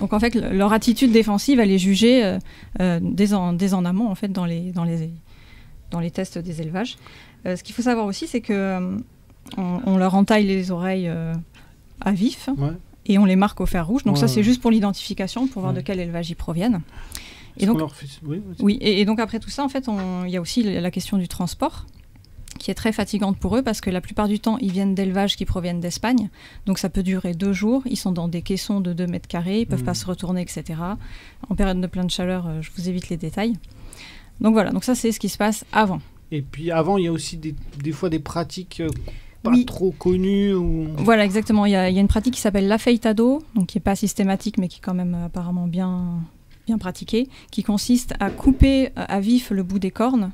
[0.00, 2.38] Donc en fait, le- leur attitude défensive, elle est jugée euh,
[2.80, 5.10] euh, dès, en, dès en amont, en fait, dans les, dans les,
[5.90, 6.96] dans les tests des élevages.
[7.46, 8.96] Ce qu'il faut savoir aussi, c'est que
[9.58, 11.10] on, on leur entaille les oreilles
[12.00, 12.70] à vif Ouais.
[13.06, 14.02] et on les marque au fer rouge.
[14.04, 14.32] Donc Ouais, ça, ouais.
[14.32, 16.80] c'est juste pour l'identification, pour voir de quel élevage ils proviennent.
[17.56, 17.94] Est-ce donc- leur
[18.60, 19.86] oui, et, et donc après tout ça, en fait,
[20.24, 21.86] il y a aussi la question du transport
[22.58, 25.36] qui est très fatigante pour eux parce que la plupart du temps, ils viennent d'élevages
[25.36, 26.30] qui proviennent d'Espagne.
[26.66, 27.82] Donc ça peut durer deux jours.
[27.86, 29.84] Ils sont dans des caissons de 2 mètres carrés, ils peuvent Mhm.
[29.86, 30.80] pas se retourner, etc.
[31.50, 33.54] En période de pleine chaleur, euh, je vous évite les détails.
[34.40, 36.00] Donc voilà, donc ça c'est ce qui se passe avant.
[36.30, 38.88] Et puis avant, il y a aussi des, des fois des pratiques euh,
[39.42, 39.64] pas Oui.
[39.66, 40.54] trop connues.
[40.54, 40.86] Ou...
[40.96, 41.66] Voilà, exactement.
[41.66, 43.94] Il y a, il y a une pratique qui s'appelle l'afeitado, donc qui n'est pas
[43.96, 46.20] systématique, mais qui est quand même euh, apparemment bien,
[46.66, 50.32] bien pratiquée, qui consiste à couper euh, à vif le bout des cornes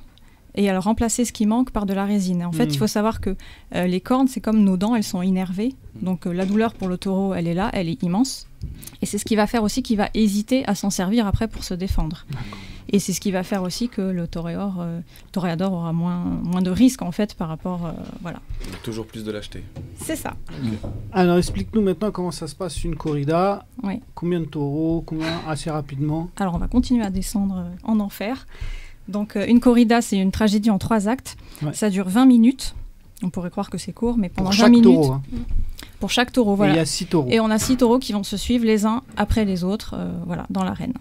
[0.55, 2.45] et à remplacer ce qui manque par de la résine.
[2.45, 3.37] En fait, il faut savoir que
[3.75, 5.75] euh, les cornes, c'est comme nos dents, elles sont innervées.
[6.03, 8.49] Donc euh, la douleur pour le taureau, elle est là, elle est immense.
[9.01, 11.64] Et c'est ce qui va faire aussi qu'il va hésiter à s'en servir après pour
[11.64, 12.27] se défendre.
[12.92, 15.00] Et c'est ce qui va faire aussi que le toréor, euh,
[15.33, 17.87] toréador aura moins, moins de risques en fait par rapport...
[17.87, 18.40] euh, voilà.
[18.83, 19.62] Toujours plus de lâcheté.
[19.96, 20.35] C'est ça.
[21.12, 23.64] Alors explique-nous maintenant comment ça se passe une corrida.
[23.85, 24.00] Oui.
[24.14, 28.46] Combien de taureaux Combien assez rapidement Alors on va continuer à descendre euh, en enfer.
[29.09, 31.37] Donc euh, une corrida, c'est une tragédie en trois actes.
[31.62, 31.72] Ouais.
[31.72, 32.74] Ça dure 20 minutes.
[33.22, 35.12] On pourrait croire que c'est court, mais pendant pour 20 chaque minutes, taureau.
[35.12, 35.22] hein.
[36.00, 37.29] pour chaque taureau, Et il y a six taureaux.
[37.31, 40.11] Et on a six taureaux qui vont se suivre les uns après les autres, euh,
[40.26, 40.94] voilà, dans l'arène.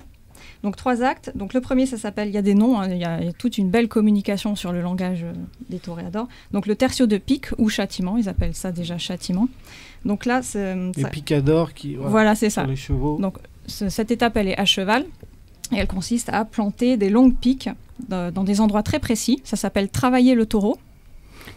[0.63, 1.32] Donc trois actes.
[1.36, 3.26] Donc le premier, ça s'appelle, il y a des noms, hein, il y, a il
[3.26, 5.32] y a toute une belle communication sur le langage euh,
[5.69, 6.28] des toréadors.
[6.52, 9.48] Donc le tertio de pique ou châtiment, ils appellent ça déjà châtiment.
[10.06, 11.95] Donc là, c'est, Les ça- picadors qui.
[11.95, 12.65] voilà, voilà, c'est ça.
[12.65, 13.17] les chevaux.
[13.19, 15.06] Donc, Ce- cette étape, elle est à cheval
[15.72, 17.69] et elle consiste à planter des longues piques
[18.10, 19.39] dans, dans des endroits très précis.
[19.43, 20.78] Ça s'appelle travailler le taureau.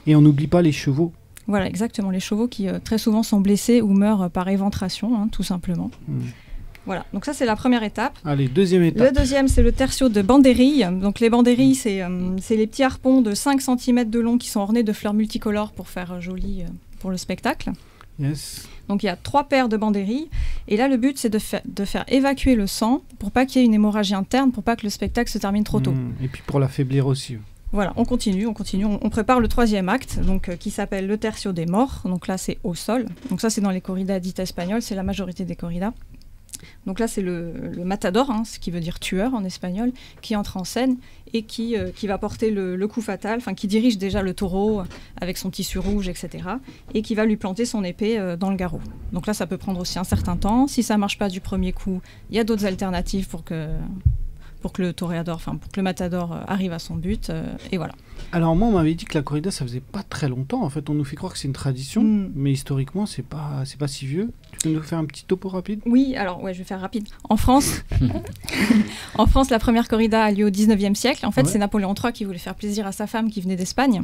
[0.07, 1.13] Et on n'oublie pas les chevaux.
[1.49, 2.11] Voilà, exactement.
[2.11, 5.43] Les chevaux qui euh, très souvent sont blessés ou meurent euh, par éventration, hein, tout
[5.43, 5.91] simplement.
[6.09, 6.21] Hmm.
[6.87, 8.19] Voilà, donc ça c'est la première étape.
[8.25, 9.15] Allez, deuxième Le étape.
[9.15, 10.89] deuxième, c'est le tertio de bandérilles.
[11.01, 14.61] Donc les bandérilles, c'est euh, les petits harpons de 5 cm de long qui sont
[14.61, 16.67] ornés de fleurs multicolores pour faire euh, joli euh,
[16.99, 17.71] pour le spectacle.
[18.19, 18.69] Yes.
[18.89, 20.29] Donc il y a trois paires de bandérilles.
[20.69, 23.61] Et là, le but, c'est de, fa- de faire évacuer le sang pour pas qu'il
[23.61, 25.93] y ait une hémorragie interne, pour pas que le spectacle se termine trop tôt.
[25.93, 26.13] Hmm.
[26.23, 27.37] Et puis pour l'affaiblir aussi.
[27.73, 28.85] Voilà, on continue, on continue.
[28.85, 32.03] On, on prépare le troisième acte, donc euh, qui s'appelle le tertio des morts.
[32.05, 33.07] Donc là, c'est au sol.
[33.31, 34.83] Donc ça, c'est dans les corridas dites espagnoles.
[34.83, 35.93] C'est la majorité des corridas.
[36.87, 40.57] Donc là, c'est le, matador, hein, ce qui veut dire tueur en espagnol, qui entre
[40.57, 40.97] en scène
[41.33, 44.83] et qui, euh, va porter le, coup fatal, enfin qui dirige déjà le taureau
[45.21, 46.45] avec son tissu rouge, etc.
[46.95, 48.81] Et qui va lui planter son épée euh, dans le garrot.
[49.13, 50.67] Donc là, ça peut prendre aussi un certain temps.
[50.67, 53.69] Si ça marche pas du premier coup, il y a d'autres alternatives pour que,
[54.63, 57.29] pour que le toréador, enfin pour que le matador euh, arrive à son but.
[57.29, 57.93] euh, et voilà.
[58.33, 60.63] Alors moi, on m'avait dit que la corrida, ça faisait pas très longtemps.
[60.63, 62.31] En fait, on nous fait croire que c'est une tradition, Hmm.
[62.35, 64.31] mais historiquement, c'est pas, c'est pas si vieux.
[64.53, 65.81] Tu peux nous faire un petit topo rapide?
[65.85, 67.07] Oui, alors ouais, je vais faire rapide.
[67.29, 67.83] En France,
[69.19, 71.27] en France, la première corrida a lieu au 19e siècle.
[71.27, 71.49] En fait, Ouais.
[71.51, 74.03] c'est Napoléon III qui voulait faire plaisir à sa femme qui venait d'Espagne.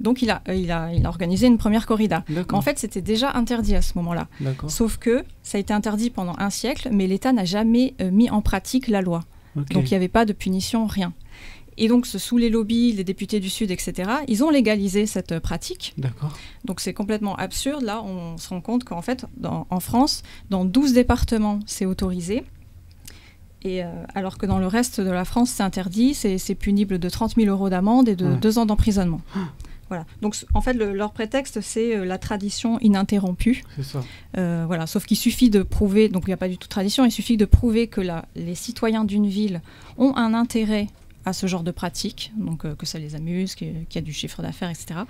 [0.00, 2.24] Donc il a, euh, il, a, il a organisé une première corrida.
[2.52, 4.28] En fait, c'était déjà interdit à ce moment-là.
[4.40, 4.70] D'accord.
[4.70, 8.30] Sauf que ça a été interdit pendant un siècle, mais l'État n'a jamais euh, mis
[8.30, 9.20] en pratique la loi.
[9.56, 11.12] Donc il n'y avait pas de punition, rien.
[11.76, 15.32] Et donc, ce- sous les lobbies, les députés du Sud, etc., ils ont légalisé cette
[15.32, 15.94] euh, pratique.
[15.96, 16.36] D'accord.
[16.64, 17.82] Donc c'est complètement absurde.
[17.82, 22.44] Là, on se rend compte qu'en fait, dans- en France, dans 12 départements, c'est autorisé.
[23.62, 27.08] Et euh, alors que dans le reste de la France, c'est interdit, c'est punible de
[27.08, 28.36] 30 000 euros d'amende et de Ouais.
[28.36, 29.20] deux ans d'emprisonnement.
[29.90, 30.06] Voilà.
[30.22, 33.62] Donc en fait, le- leur prétexte, c'est euh, la tradition ininterrompue.
[33.76, 34.02] C'est ça.
[34.38, 34.86] Euh, voilà.
[34.86, 37.10] Sauf qu'il suffit de prouver, donc il n'y a pas du tout de tradition, il
[37.10, 39.60] suffit de prouver que la- les citoyens d'une ville
[39.98, 40.86] ont un intérêt
[41.26, 44.12] à ce genre de pratique, donc euh, que ça les amuse, qu'il y a du
[44.14, 45.00] chiffre d'affaires, etc.,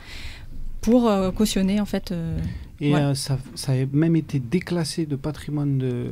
[0.80, 2.10] pour euh, cautionner en fait.
[2.82, 6.06] Et euh, ça, ça a même été déclassé de patrimoine de,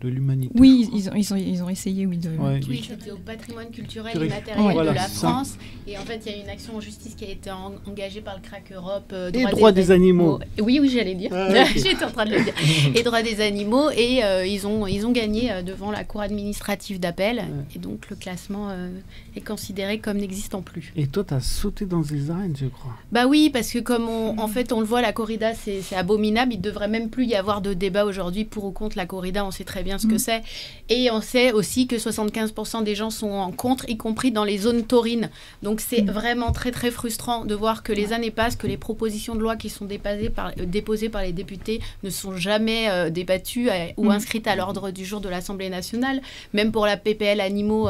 [0.00, 0.54] de l'humanité.
[0.58, 2.30] Oui, ils ont, ils, ont, ils ont essayé, oui, de.
[2.30, 4.72] Ouais, Oui, c'était au patrimoine culturel et matériel Ouais.
[4.72, 5.28] Voilà, de la ça.
[5.28, 5.58] France.
[5.86, 8.20] Et en fait, il y a une action en justice qui a été en- engagée
[8.22, 9.10] par le CRAC Europe.
[9.12, 10.38] euh, Et droits des animaux.
[10.60, 11.30] Oui, oui, j'allais dire.
[11.34, 11.72] Ah, ok.
[11.76, 12.54] J'étais en train de le dire.
[12.94, 13.90] Et droits des animaux.
[13.90, 17.44] Et euh, ils, ont, ils ont gagné euh, devant la Cour administrative d'appel.
[17.74, 18.88] Et donc, le classement euh,
[19.36, 20.92] est considéré comme n'existant plus.
[20.96, 22.92] Et toi, t'as sauté dans des arènes, je crois.
[23.12, 25.96] Bah oui, parce que comme on, en fait on le voit, la corrida c'est c'est
[25.96, 26.52] abominable.
[26.54, 29.44] Il devrait même plus y avoir de débat aujourd'hui pour ou contre la corrida.
[29.44, 30.18] On sait très bien ce que Mm.
[30.18, 30.42] c'est.
[30.88, 34.58] Et on sait aussi que 75% des gens sont en contre, y compris dans les
[34.58, 35.30] zones taurines.
[35.62, 36.10] Donc c'est Mm.
[36.10, 39.56] vraiment très très frustrant de voir que les années passent, que les propositions de loi
[39.56, 43.86] qui sont déposées par, euh, déposées par les députés ne sont jamais euh, débattues euh,
[43.96, 44.10] ou Mm.
[44.10, 46.20] inscrites à l'ordre du jour de l'Assemblée nationale.
[46.52, 47.88] Même pour la PPL animaux,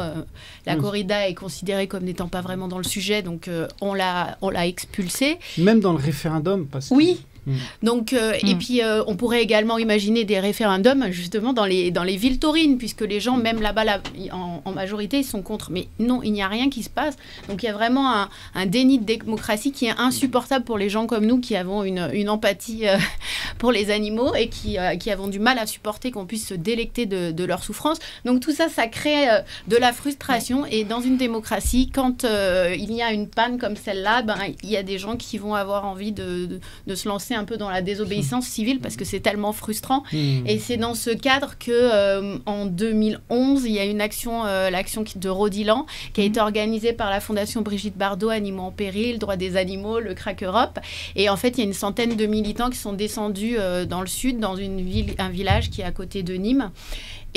[0.65, 3.21] la corrida est considérée comme n'étant pas vraiment dans le sujet.
[3.21, 3.49] Donc
[3.81, 5.37] on l'a on l'a expulsée.
[5.57, 7.53] Même dans le référendum, parce que Oui, Mm.
[7.83, 8.57] Donc, euh, et Mm.
[8.57, 12.77] puis euh, on pourrait également imaginer des référendums justement dans les, dans les villes taurines,
[12.77, 15.71] puisque les gens, même là-bas, là, en, en majorité, ils sont contre.
[15.71, 17.15] Mais non, il n'y a rien qui se passe.
[17.49, 20.89] Donc il y a vraiment un, un déni de démocratie qui est insupportable pour les
[20.89, 22.97] gens comme nous qui avons une, une empathie euh,
[23.57, 26.53] pour les animaux et qui, euh, qui avons du mal à supporter qu'on puisse se
[26.53, 27.99] délecter de, de leur souffrance.
[28.25, 30.65] Donc tout ça, ça crée euh, de la frustration.
[30.65, 34.69] Et dans une démocratie, quand euh, il y a une panne comme celle-là, ben, il
[34.69, 37.57] y a des gens qui vont avoir envie de, de, de se lancer un peu
[37.57, 40.03] dans la désobéissance civile parce que c'est tellement frustrant.
[40.11, 40.45] Hmm.
[40.45, 44.69] Et c'est dans ce cadre que euh, en 2011, il y a une action, euh,
[44.69, 49.19] l'action de Rodilan, qui a été organisée par la Fondation Brigitte Bardot, Animaux en péril,
[49.19, 50.79] Droits des animaux, le Crack Europe.
[51.15, 54.01] Et en fait, il y a une centaine de militants qui sont descendus euh, dans
[54.01, 56.71] le sud, dans une ville, un village qui est à côté de Nîmes.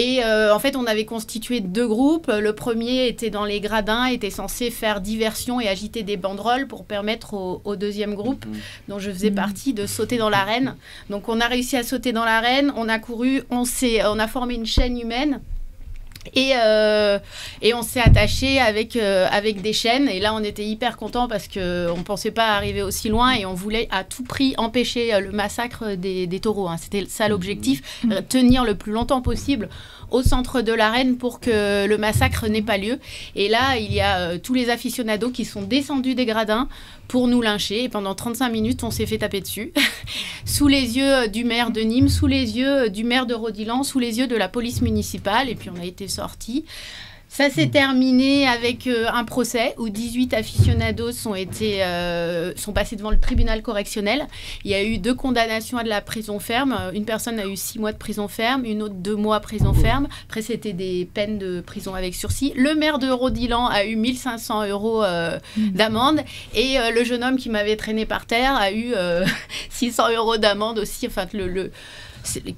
[0.01, 2.29] Et euh, en fait, on avait constitué deux groupes.
[2.29, 6.85] Le premier était dans les gradins, était censé faire diversion et agiter des banderoles pour
[6.85, 8.47] permettre au, au deuxième groupe,
[8.87, 10.77] dont je faisais partie, de sauter dans l'arène.
[11.11, 14.29] Donc, on a réussi à sauter dans l'arène, on a couru, on, s'est, on a
[14.29, 15.41] formé une chaîne humaine.
[16.35, 17.19] Et, euh,
[17.63, 20.09] et on s'est attaché avec, euh, avec des chaînes.
[20.09, 23.47] Et là, on était hyper contents parce qu'on ne pensait pas arriver aussi loin et
[23.47, 26.69] on voulait à tout prix empêcher euh, le massacre des, des taureaux.
[26.69, 26.77] hein.
[26.77, 29.69] C'était ça l'objectif, euh, tenir le plus longtemps possible
[30.11, 32.99] au centre de l'arène pour que le massacre n'ait pas lieu.
[33.37, 36.69] Et là, il y a euh, tous les aficionados qui sont descendus des gradins
[37.09, 37.85] pour nous lyncher.
[37.85, 39.73] Et pendant 35 minutes, on s'est fait taper dessus.
[40.45, 43.35] sous les yeux euh, du maire de Nîmes, sous les yeux euh, du maire de
[43.35, 45.49] Rodilan, sous les yeux de la police municipale.
[45.49, 46.65] Et puis on a été sortis.
[47.39, 53.13] Ça s'est terminé avec euh, un procès où 18 aficionados été, euh, sont passés devant
[53.13, 54.27] le tribunal correctionnel.
[54.65, 56.77] Il y a eu deux condamnations à de la prison ferme.
[56.95, 60.09] Une personne a eu six mois de prison ferme, une autre deux mois prison ferme.
[60.25, 62.53] Après, c'était des peines de prison avec sursis.
[62.57, 66.23] Le maire de Rodilan a eu 1500 euros euh, d'amende
[66.57, 69.25] et le jeune homme qui m'avait traîné par terre a eu euh,
[69.71, 71.07] 600 euros d'amende aussi.
[71.07, 71.71] Enfin, le, le-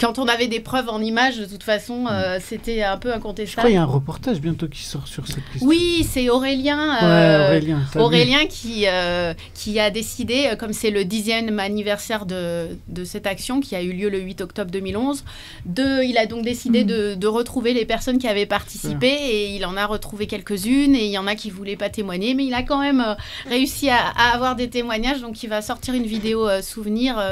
[0.01, 3.14] quand on avait des preuves en images, de toute façon, euh, c'était un peu Je
[3.14, 3.59] incontestable.
[3.59, 5.66] crois qu'il y a un reportage bientôt qui sort sur cette question.
[5.68, 6.94] Oui, c'est Aurélien.
[6.94, 7.61] Ouais, euh,
[8.01, 8.46] Aurélien.
[8.46, 13.77] qui, euh, qui a décidé, comme c'est le dixième anniversaire de, de cette action qui
[13.77, 15.25] a eu lieu le 8 octobre 2011,
[15.66, 19.64] de, il a donc décidé de, de retrouver les personnes qui avaient participé et il
[19.66, 22.55] en a retrouvé quelques-unes et il y en a qui voulaient pas témoigner, mais il
[22.55, 23.16] a quand même
[23.49, 27.23] réussi à, à avoir des témoignages, donc il va sortir une vidéo souvenir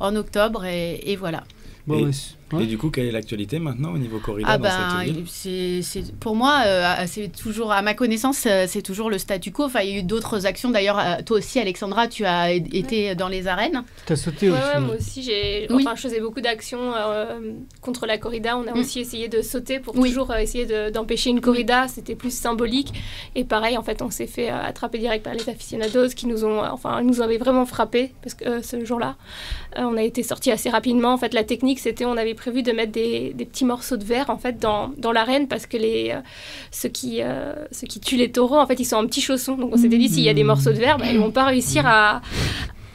[0.00, 1.44] en octobre et, et voilà.
[1.90, 4.70] Bon, Et- ouais, du coup, quelle est l'actualité maintenant au niveau corrida Ah dans ben,
[5.04, 9.08] cette ville c'est, c'est- pour moi, euh, c'est toujours, à ma connaissance, euh, c'est toujours
[9.10, 9.64] le statu quo.
[9.64, 10.70] Enfin, il y a eu d'autres actions.
[10.70, 13.84] D'ailleurs, euh, toi aussi, Alexandra, tu as été dans les arènes.
[14.06, 14.66] T'as sauté Ouais, aussi.
[14.74, 15.66] ouais, moi aussi, j'ai.
[15.70, 15.84] Oui.
[15.86, 18.56] Enfin, je faisais beaucoup d'actions euh, contre la corrida.
[18.58, 18.78] On a Mm.
[18.80, 20.08] aussi essayé de sauter pour Oui.
[20.08, 21.86] toujours euh, essayer de- d'empêcher une corrida.
[21.88, 22.92] C'était plus symbolique.
[23.36, 26.44] Et pareil, en fait, on s'est fait euh, attraper direct par les aficionados qui nous
[26.44, 29.16] ont, euh, enfin, nous avaient vraiment frappé parce que euh, ce jour-là,
[29.78, 31.12] Euh, on a été sortis assez rapidement.
[31.12, 34.04] En fait, la technique, c'était, on avait prévu de mettre des, des petits morceaux de
[34.04, 36.20] verre en fait dans, dans l'arène parce que les euh,
[36.70, 39.56] ceux qui euh, ceux qui tuent les taureaux, en fait, ils sont en petits chaussons.
[39.56, 41.44] Donc, on s'était dit s'il y a des morceaux de verre, bah, ils vont pas
[41.44, 42.20] réussir à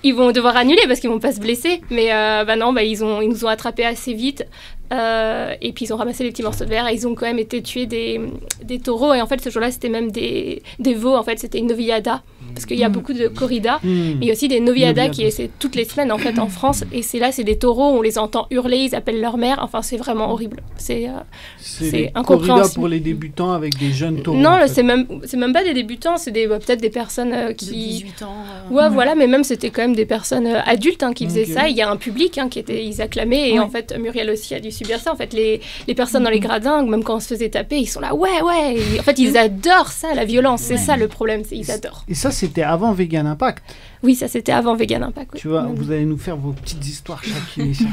[0.03, 1.81] ils vont devoir annuler parce qu'ils vont pas se blesser.
[1.89, 4.45] Mais bah non, bah, ils, ont, ils nous ont attrapés assez vite.
[4.93, 7.25] Euh, et puis ils ont ramassé les petits morceaux de verre et ils ont quand
[7.25, 8.21] même été tués des,
[8.63, 9.13] des taureaux.
[9.13, 11.15] Et en fait, ce jour-là, c'était même des, des veaux.
[11.15, 12.21] En fait, c'était une noviada.
[12.53, 12.91] Parce qu'il y a Mm.
[12.93, 13.79] beaucoup de corridas.
[13.83, 13.89] Hmm.
[14.19, 16.47] Mais il y a aussi des noviadas qui essaient toutes les semaines en fait en
[16.47, 16.83] France.
[16.93, 19.59] Et c'est là, c'est des taureaux, on les entend hurler, ils appellent leur mère.
[19.61, 20.61] Enfin, c'est vraiment horrible.
[20.77, 21.11] C'est euh,
[21.59, 22.75] C'est c'est incompréhensible.
[22.75, 24.37] pour les débutants avec des jeunes taureaux.
[24.37, 24.67] non, en fait.
[24.69, 27.53] c'est même c'est même pas des débutants, c'est des bah, peut-être des personnes euh, De
[27.53, 28.35] qui 18 ans.
[28.71, 31.45] euh, Ouais, voilà, mais même c'était quand même des personnes euh, adultes hein, qui faisaient
[31.45, 31.67] ça.
[31.67, 33.59] Il y a un public hein, qui était, ils acclamaient, et Ouais.
[33.59, 35.11] en fait, Muriel aussi a dû subir ça.
[35.11, 36.43] En fait, les, les personnes dans les Mhm.
[36.45, 38.75] gradins, même quand on se faisait taper, ils sont là, ouais, ouais.
[38.95, 40.61] Et en fait, ils adorent ça, la violence.
[40.61, 40.79] C'est Ouais.
[40.79, 42.03] ça le problème, c'est ils adorent.
[42.07, 43.63] Et ça, c'était avant Vegan Impact.
[44.03, 45.31] Oui, ça c'était avant Vegan Impact.
[45.33, 45.39] oui.
[45.39, 45.73] Tu vois, Même.
[45.75, 47.89] vous allez nous faire vos petites histoires chacune et chacun.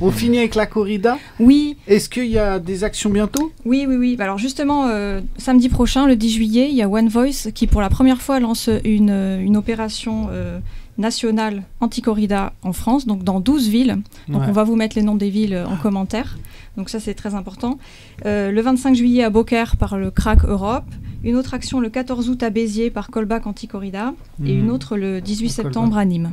[0.00, 1.18] On finit avec la corrida.
[1.38, 3.52] Oui, Est-ce qu'il y a des actions bientôt?
[3.64, 4.16] Oui, oui, oui.
[4.18, 7.80] Alors justement, euh, samedi prochain, le 10 juillet, il y a One Voice qui pour
[7.80, 10.58] la première fois lance une, euh, une opération euh,
[11.00, 13.98] nationale anti-corrida en France, donc dans 12 villes.
[14.28, 14.46] Donc Ouais.
[14.48, 16.38] on va vous mettre les noms des villes euh, en commentaire.
[16.76, 17.78] Donc ça c'est très important.
[18.26, 20.84] Euh, le 25 juillet à Beaucaire par le CRAC Europe.
[21.24, 24.14] Une autre action le 14 août à Béziers par Colbac Anti-Corrida.
[24.44, 24.60] Et Hmm.
[24.60, 25.64] une autre le 18 Colbac.
[25.66, 26.30] septembre à Nîmes.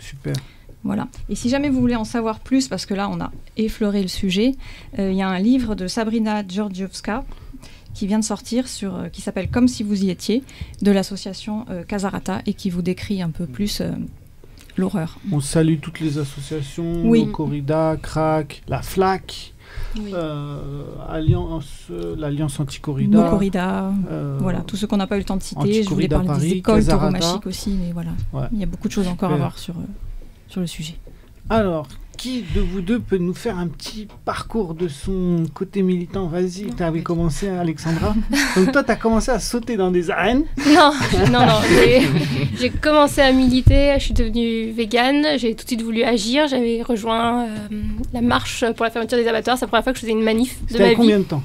[0.00, 0.34] Super.
[0.82, 1.08] Voilà.
[1.30, 4.08] Et si jamais vous voulez en savoir plus, parce que là on a effleuré le
[4.08, 4.54] sujet,
[4.98, 7.24] euh, il y a un livre de Sabrina Georgievska
[7.94, 10.42] qui vient de sortir sur, euh, qui s'appelle Comme si vous y étiez,
[10.82, 13.92] de l'association euh, Casarata et qui vous décrit un peu plus euh,
[14.76, 15.18] l'horreur.
[15.32, 17.24] On salue toutes les associations, Oui.
[17.24, 19.54] le Corrida, CRAC, la FLAC,
[19.96, 20.10] Oui.
[20.12, 23.28] euh, Alliance, euh, l'Alliance Anti-Corrida.
[23.30, 25.82] Corrida, euh, voilà, tous ceux qu'on n'a pas eu le temps de citer.
[25.84, 28.10] Je voulais parler Paris, des écoles tauromachiques aussi, mais voilà.
[28.32, 28.46] Ouais.
[28.52, 29.74] Il y a beaucoup de choses encore à voir sur,
[30.48, 30.96] sur le sujet.
[31.48, 36.26] Alors, qui de vous deux peut nous faire un petit parcours de son côté militant?
[36.26, 38.14] Vas-y, tu avais commencé, Alexandra.
[38.56, 40.44] Donc toi, tu as commencé à sauter dans des arènes.
[40.68, 40.92] Non,
[41.30, 41.60] non, non.
[42.58, 46.48] j'ai- commencé à militer, je suis devenue végane, j'ai tout de suite voulu agir.
[46.48, 47.56] J'avais rejoint euh,
[48.12, 49.56] la marche pour la fermeture des abattoirs.
[49.58, 50.94] C'est la première fois que je faisais une manif de ma vie.
[50.96, 51.42] combien de temps?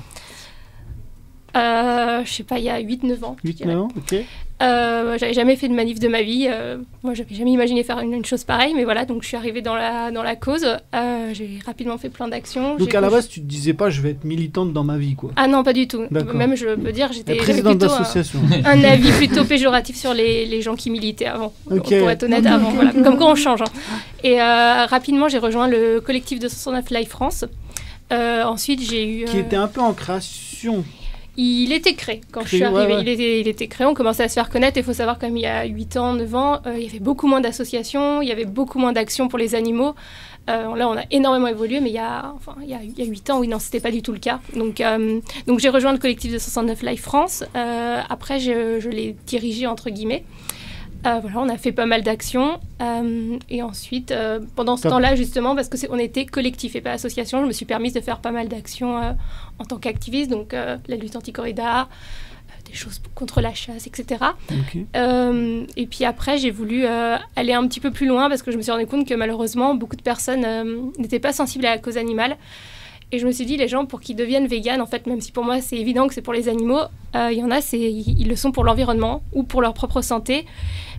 [1.58, 3.36] Euh, je sais pas, il y a 8-9 ans.
[3.44, 4.16] je 8 dirais.9 ans Ok.
[4.62, 6.48] Euh, j'avais jamais fait de manif de ma vie.
[6.50, 9.38] euh, moi, j'avais jamais imaginé faire une, une chose pareille, mais voilà, donc je suis
[9.38, 10.66] arrivée dans la, dans la cause.
[10.94, 12.76] Euh, j'ai rapidement fait plein d'actions.
[12.76, 15.16] Donc à la base, tu te disais pas, je vais être militante dans ma vie,
[15.16, 15.32] quoi.
[15.38, 16.04] Ah non, pas du tout.
[16.12, 18.40] Même, je peux dire, j'étais plutôt un, d'association.
[18.66, 21.54] un avis plutôt péjoratif sur les, les gens qui militaient avant.
[21.72, 21.98] Ok.
[21.98, 22.72] Pour être honnête, avant.
[22.72, 22.92] voilà.
[22.92, 23.62] Comme quoi on change.
[23.62, 23.72] hein.
[24.24, 27.46] Et euh, rapidement, j'ai rejoint le collectif de 69 Live France.
[28.12, 29.26] Euh, ensuite, j'ai eu.
[29.26, 30.84] Qui euh, était un peu en création.
[31.38, 32.86] Il était créé quand je suis arrivée.
[32.88, 33.02] ouais, ouais.
[33.02, 34.78] Il, était, il était créé, on commençait à se faire connaître.
[34.78, 37.00] Il faut savoir, comme il y a 8 ans, 9 ans, euh, il y avait
[37.00, 39.96] beaucoup moins d'associations, il y avait beaucoup moins d'actions pour les animaux.
[40.50, 42.98] Euh, là, on a énormément évolué, mais il y a, enfin, il y a, il
[42.98, 44.40] y a 8 ans, oui, non, c'était pas du tout le cas.
[44.56, 47.44] Donc, euh, donc j'ai rejoint le collectif de 69 Live France.
[47.54, 50.24] Après, je, je l'ai dirigé, entre guillemets.
[51.06, 52.60] Euh, voilà, on a fait pas mal d'actions.
[52.82, 57.42] Euh, et ensuite, euh, pendant ce temps-là, justement, parce qu'on était collectif et pas association,
[57.42, 59.16] je me suis permise de faire pas mal d'actions
[59.60, 61.88] en tant qu'activiste, donc la lutte anti-corrida,
[62.66, 64.26] des choses contre la chasse, etc.
[64.94, 68.62] Et puis après, j'ai voulu aller un petit peu plus loin parce que je me
[68.62, 72.38] suis rendu compte que malheureusement, beaucoup de personnes n'étaient pas sensibles à la cause animale.
[73.12, 75.32] Et je me suis dit, les gens, pour qu'ils deviennent véganes, en fait, même si
[75.32, 76.82] pour moi c'est évident que c'est pour les animaux,
[77.16, 80.02] euh, il y en a, c'est, ils le sont pour l'environnement ou pour leur propre
[80.02, 80.46] santé.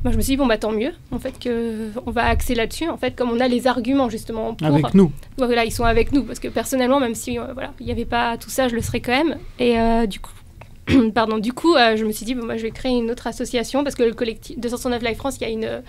[0.03, 2.89] Moi, je me suis dit, bon, bah tant mieux, en fait, qu'on va axer là-dessus,
[2.89, 4.67] en fait, comme on a les arguments, justement, pour...
[4.67, 5.13] Avec nous.
[5.37, 8.07] Voilà, ils sont avec nous, parce que personnellement, même si euh, voilà, il n'y avait
[8.07, 9.37] pas tout ça, je le serais quand même.
[9.59, 10.33] Et euh, du coup,
[11.15, 13.83] pardon, du coup, euh, je me suis dit, moi, je vais créer une autre association,
[13.85, 15.83] parce que le collectif 269 Life France, il y a une,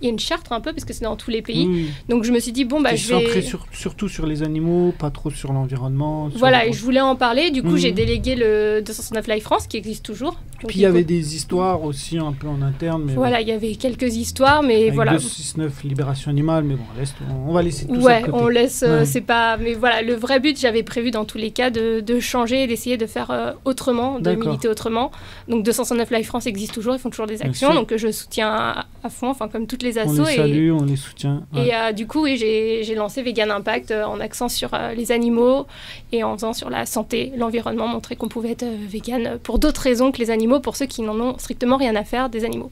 [0.00, 1.88] il y a une charte un peu, parce que c'est dans tous les pays.
[2.08, 3.42] Donc je me suis dit, bon, bah, je vais...
[3.42, 6.28] sur- surtout sur les animaux, pas trop sur l'environnement.
[6.34, 7.50] Voilà, et je voulais en parler.
[7.50, 10.32] Du coup, j'ai délégué le 269 Life France, qui existe toujours.
[10.62, 13.02] Donc, Puis il y avait des histoires aussi un peu en interne.
[13.06, 15.12] Mais Voilà, il y avait quelques histoires, mais Avec voilà.
[15.12, 17.14] 269 Libération Animale, mais bon, laisse,
[17.46, 18.38] on va laisser tout ça Ouais, de côté.
[18.42, 19.04] on laisse, euh, Ouais.
[19.04, 19.56] c'est pas.
[19.58, 22.66] Mais voilà, le vrai but, j'avais prévu dans tous les cas de, de changer et
[22.66, 24.24] d'essayer de faire euh, autrement, de.
[24.48, 25.10] Militer autrement.
[25.48, 28.86] Donc 269 Life France existe toujours, ils font toujours des actions, donc je soutiens à,
[29.04, 30.24] à fond, enfin comme toutes les On assos.
[30.24, 31.42] les et, on les soutient.
[31.54, 31.68] ouais.
[31.68, 35.12] et euh, du coup, oui, j'ai lancé Vegan Impact euh, en accent sur euh, les
[35.12, 35.66] animaux
[36.12, 39.80] et en faisant sur la santé, l'environnement, montrer qu'on pouvait être euh, vegan pour d'autres
[39.82, 42.70] raisons que les animaux, pour ceux qui n'en ont strictement rien à faire des animaux.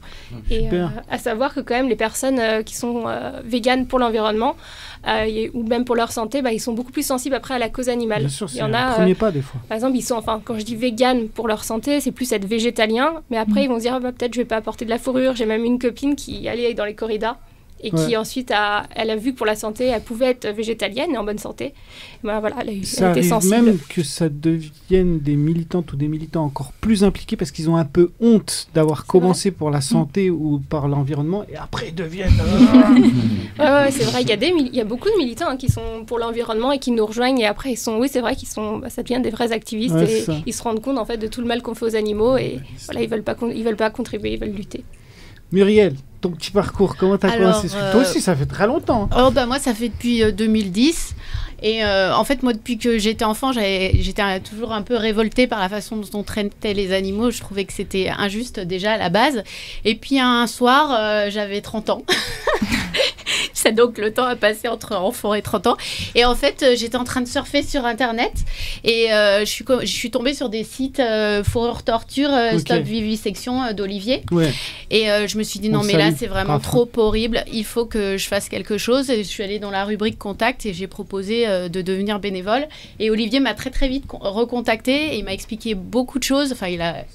[0.49, 0.85] Et Super.
[0.87, 3.03] euh, à savoir que quand même les personnes qui sont
[3.43, 4.55] véganes pour l'environnement
[5.07, 7.69] et- ou même pour leur santé, bah, ils sont beaucoup plus sensibles après à la
[7.69, 8.21] cause animale.
[8.21, 9.59] Bien sûr, c'est y en un a, premier pas des fois.
[9.67, 12.45] par exemple, ils sont, enfin, quand je dis vegan pour leur santé, c'est plus être
[12.45, 14.89] végétalien, mais après ils vont se dire, Ah, bah, peut-être je vais pas apporter de
[14.89, 15.35] la fourrure.
[15.35, 17.37] J'ai même une copine qui allait dans les corridas
[17.81, 21.11] et qui ensuite a, elle a vu que pour la santé, elle pouvait être végétalienne
[21.13, 21.73] et en bonne santé.
[22.23, 23.55] Bah, voilà, elle, a eu, elle Ça était arrive sensible.
[23.55, 27.75] même que ça devienne des militantes ou des militants encore plus impliqués parce qu'ils ont
[27.75, 32.31] un peu honte d'avoir commencé pour la santé ou par l'environnement et après ils deviennent.
[32.39, 32.95] euh,
[33.59, 35.57] Ouais, ouais, c'est vrai, il y, a des il y a beaucoup de militants hein,
[35.57, 38.35] qui sont pour l'environnement et qui nous rejoignent et après ils sont, oui c'est vrai
[38.35, 40.35] qu'ils sont, bah, ça devient des vrais activistes Ouais, et ça.
[40.45, 42.59] ils se rendent compte en fait de tout le mal qu'on fait aux animaux et
[42.85, 44.83] voilà ils veulent pas, ils veulent pas contribuer, ils veulent lutter.
[45.51, 49.09] Muriel, ton petit parcours, comment t'as commencé Toi euh, aussi, ça fait très longtemps.
[49.15, 51.15] Oh bah moi ça fait depuis euh, 2010
[51.61, 55.47] et euh, en fait moi depuis que j'étais enfant j'étais euh, toujours un peu révoltée
[55.47, 57.31] par la façon dont on traitait les animaux.
[57.31, 59.43] Je trouvais que c'était injuste déjà à la base.
[59.83, 62.03] Et puis un soir euh, j'avais 30 ans
[63.75, 65.77] donc le temps a passé entre enfant et 30 ans
[66.15, 68.33] et en fait euh, j'étais en train de surfer sur internet
[68.83, 72.57] et euh, je, suis, co- je suis tombée sur des sites euh, fourrure torture euh,
[72.59, 74.51] stop vivisection euh, d'Olivier Ouais.
[74.91, 77.85] et je me suis dit On non mais là c'est vraiment trop horrible, il faut
[77.85, 79.09] que je fasse quelque chose.
[79.09, 82.67] Et je suis allée dans la rubrique contact et j'ai proposé de devenir bénévole.
[82.99, 86.51] Et Olivier m'a très très vite con- recontacté et il m'a expliqué beaucoup de choses.
[86.51, 87.05] Enfin il a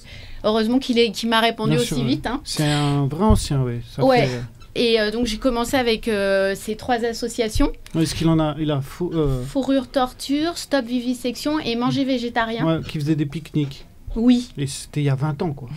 [0.45, 0.97] heureusement qu'il
[1.29, 2.27] m'a répondu Bien aussi sûr, vite.
[2.27, 2.41] hein.
[2.45, 3.81] C'est un vrai ancien, ouais.
[3.95, 4.27] Ça Ouais.
[4.27, 4.41] fait-
[4.83, 8.71] Et euh, donc j'ai commencé avec euh, ces trois associations Est-ce qu'il en a Il
[8.71, 12.65] a fou- euh, fourrure torture, stop vivisection et manger végétarien.
[12.67, 13.85] ouais, qui faisait des pique-niques.
[14.17, 14.49] Oui.
[14.57, 15.69] Et c'était il y a 20 ans, quoi.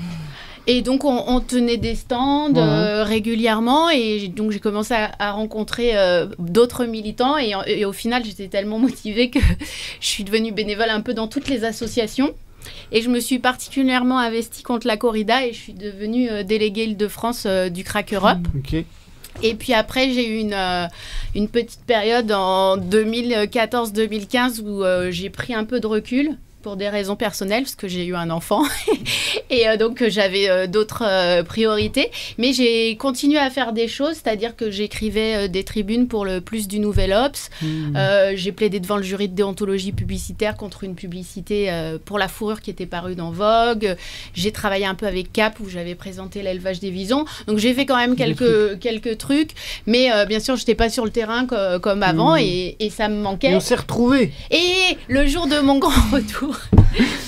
[0.65, 3.03] Et donc, on, on tenait des stands Ouais.
[3.03, 3.89] régulièrement.
[3.89, 5.91] Et donc, j'ai commencé à, à rencontrer
[6.39, 7.37] d'autres militants.
[7.37, 9.39] Et, et au final, j'étais tellement motivée que
[9.99, 12.33] je suis devenue bénévole un peu dans toutes les associations.
[12.91, 15.45] Et je me suis particulièrement investie contre la corrida.
[15.45, 18.47] Et je suis devenue euh, déléguée Île-de-France euh, du Crack Europe.
[19.41, 20.87] Et puis après, j'ai eu une, euh,
[21.35, 26.89] une petite période en 2014-2015 où euh, j'ai pris un peu de recul pour des
[26.89, 28.63] raisons personnelles, parce que j'ai eu un enfant.
[29.49, 32.09] Et euh, donc, j'avais euh, d'autres euh, priorités.
[32.39, 36.67] Mais j'ai continué à faire des choses, c'est-à-dire que j'écrivais des tribunes pour le plus
[36.67, 37.49] du Nouvel Ops.
[37.61, 37.97] Hmm.
[38.35, 41.69] J'ai plaidé devant le jury de déontologie publicitaire contre une publicité
[42.05, 43.95] pour la fourrure qui était parue dans Vogue.
[44.33, 47.25] J'ai travaillé un peu avec Cap où j'avais présenté l'élevage des visons.
[47.47, 49.51] Donc j'ai fait quand même quelques, quelques trucs.
[49.85, 52.39] Mais bien sûr, je n'étais pas sur le terrain co- comme avant Mhm.
[52.41, 53.55] et, et ça me Et manquait.
[53.55, 56.52] on s'est retrouvés Et le jour de mon grand retour,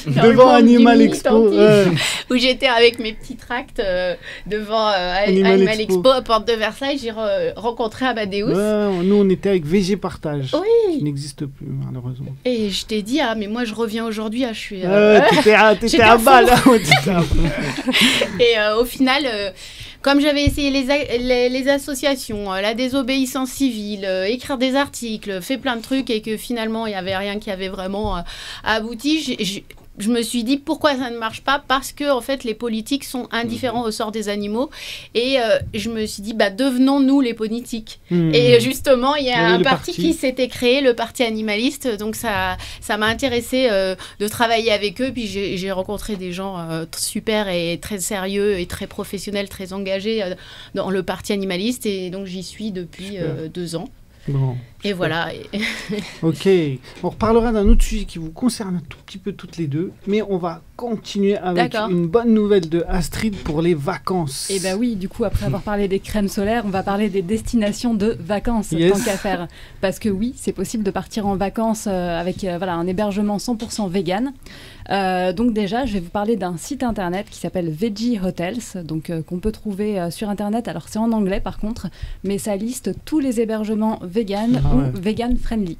[0.07, 1.51] devant Animal Expo.
[2.29, 4.15] où j'étais avec mes petits tracts euh,
[4.45, 5.95] devant euh, Animal Animal, Expo.
[5.99, 6.09] Expo.
[6.09, 8.53] à Porte de Versailles, j'ai re- rencontré Amadeus.
[8.53, 10.51] Ouais, nous, on était avec VG Partage.
[10.53, 10.97] Oui.
[10.97, 12.35] Qui n'existe plus, malheureusement.
[12.45, 14.81] Et je t'ai dit, ah, mais moi je reviens aujourd'hui, ah, je suis.
[14.85, 15.53] euh, Euh, T'étais
[16.01, 16.47] à, à à balle.
[16.47, 16.73] fond.
[17.07, 17.23] hein.
[18.39, 19.49] Et euh, au final, euh,
[20.05, 25.41] comme j'avais essayé les, les, les associations, euh, la désobéissance civile, euh, écrire des articles,
[25.41, 28.21] fait plein de trucs et que finalement il n'y avait rien qui avait vraiment euh,
[28.63, 29.63] abouti,
[29.97, 31.63] je me suis dit pourquoi ça ne marche pas?
[31.67, 34.69] Parce que en fait les politiques sont indifférents au sort des animaux
[35.13, 37.99] et euh, je me suis dit bah devenons-nous les politiques.
[38.11, 38.33] Hmm.
[38.33, 39.93] Et justement, il y a un parti, parti.
[39.93, 41.87] qui s'était créé, le parti animaliste.
[41.97, 45.11] Donc ça, ça m'a intéressé euh, de travailler avec eux.
[45.13, 50.23] Puis j'ai rencontré des gens euh, super et très sérieux et très professionnels, très engagés
[50.23, 50.35] euh,
[50.73, 51.85] dans le parti animaliste.
[51.85, 53.89] Et donc j'y suis depuis euh, deux ans.
[54.27, 55.29] Bon, Et voilà.
[56.23, 56.47] Ok.
[57.03, 59.91] On reparlera d'un autre sujet qui vous concerne un tout petit peu toutes les deux.
[60.07, 64.49] Mais on va continuer avec une bonne nouvelle de Astrid pour les vacances.
[64.49, 67.21] Et bah oui, du coup, après avoir parlé des crèmes solaires, on va parler des
[67.21, 68.91] destinations de vacances, Yes.
[68.91, 69.47] tant qu'à faire.
[69.81, 73.37] Parce que oui, c'est possible de partir en vacances euh, avec euh, voilà, un hébergement
[73.37, 74.33] 100% vegan.
[74.91, 79.09] Euh, donc déjà, je vais vous parler d'un site internet qui s'appelle Veggie Hotels, donc
[79.09, 80.67] euh, qu'on peut trouver euh, sur internet.
[80.67, 81.87] Alors c'est en anglais par contre,
[82.23, 84.91] mais ça liste tous les hébergements vegan Ah ou ouais.
[84.93, 85.77] vegan friendly.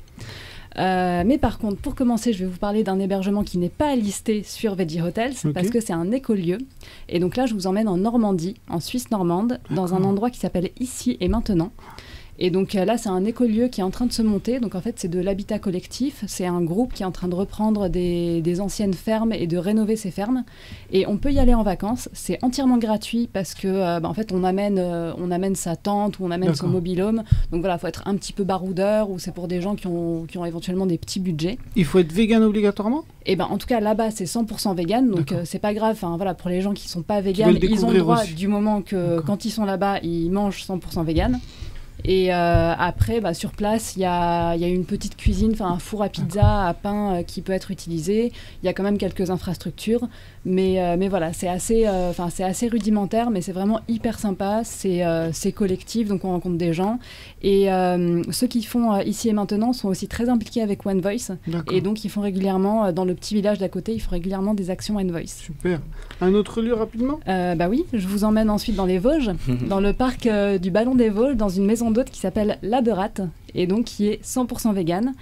[0.78, 3.96] Euh, mais par contre, pour commencer, je vais vous parler d'un hébergement qui n'est pas
[3.96, 6.58] listé sur Veggie Hotels parce que c'est un écolieu.
[7.08, 10.40] Et donc là, je vous emmène en Normandie, en Suisse normande, dans un endroit qui
[10.40, 11.72] s'appelle Ici et Maintenant.
[12.38, 14.60] Et donc euh, là, c'est un écolieu qui est en train de se monter.
[14.60, 16.24] Donc en fait, c'est de l'habitat collectif.
[16.28, 19.58] C'est un groupe qui est en train de reprendre des, des anciennes fermes et de
[19.58, 20.44] rénover ces fermes.
[20.92, 22.10] Et on peut y aller en vacances.
[22.14, 25.76] C'est entièrement gratuit parce que euh, bah, en fait, on amène, euh, on amène sa
[25.76, 27.24] tente ou on amène son mobilhome.
[27.52, 30.26] Donc voilà, faut être un petit peu baroudeur ou c'est pour des gens qui ont,
[30.26, 31.58] qui ont éventuellement des petits budgets.
[31.76, 33.06] Il faut être vegan obligatoirement?
[33.26, 35.94] Et ben en tout cas là-bas c'est 100% vegan donc euh, c'est pas grave.
[35.94, 38.36] Enfin voilà pour les gens qui sont pas vegan, ils ont le droit aussi.
[38.36, 41.40] du moment que quand ils sont là-bas ils mangent 100% vegan.
[42.08, 45.52] Et euh, après, bah, sur place, il y a, il y a une petite cuisine,
[45.54, 48.32] enfin un four à pizza, à pain euh, qui peut être utilisé.
[48.62, 50.08] Il y a quand même quelques infrastructures,
[50.46, 54.62] mais, euh, mais voilà, c'est assez, enfin c'est assez rudimentaire, mais c'est vraiment hyper sympa.
[54.64, 57.00] C'est collectif, donc on rencontre des gens.
[57.42, 57.70] Et
[58.32, 61.36] ceux qui font ici et maintenant sont aussi très impliqués avec One Voice.
[61.72, 64.70] Et donc, ils font régulièrement, dans le petit village d'à côté, ils font régulièrement des
[64.70, 65.38] actions One Voice.
[65.38, 65.80] Super.
[66.22, 67.20] Un autre lieu rapidement?
[67.26, 69.32] Bah oui, je vous emmène ensuite dans les Vosges,
[69.70, 70.30] dans le parc
[70.62, 73.22] du Ballon des Vosges, dans une maison d'hôte qui s'appelle La Berate,
[73.56, 75.14] et donc qui est 100% vegan.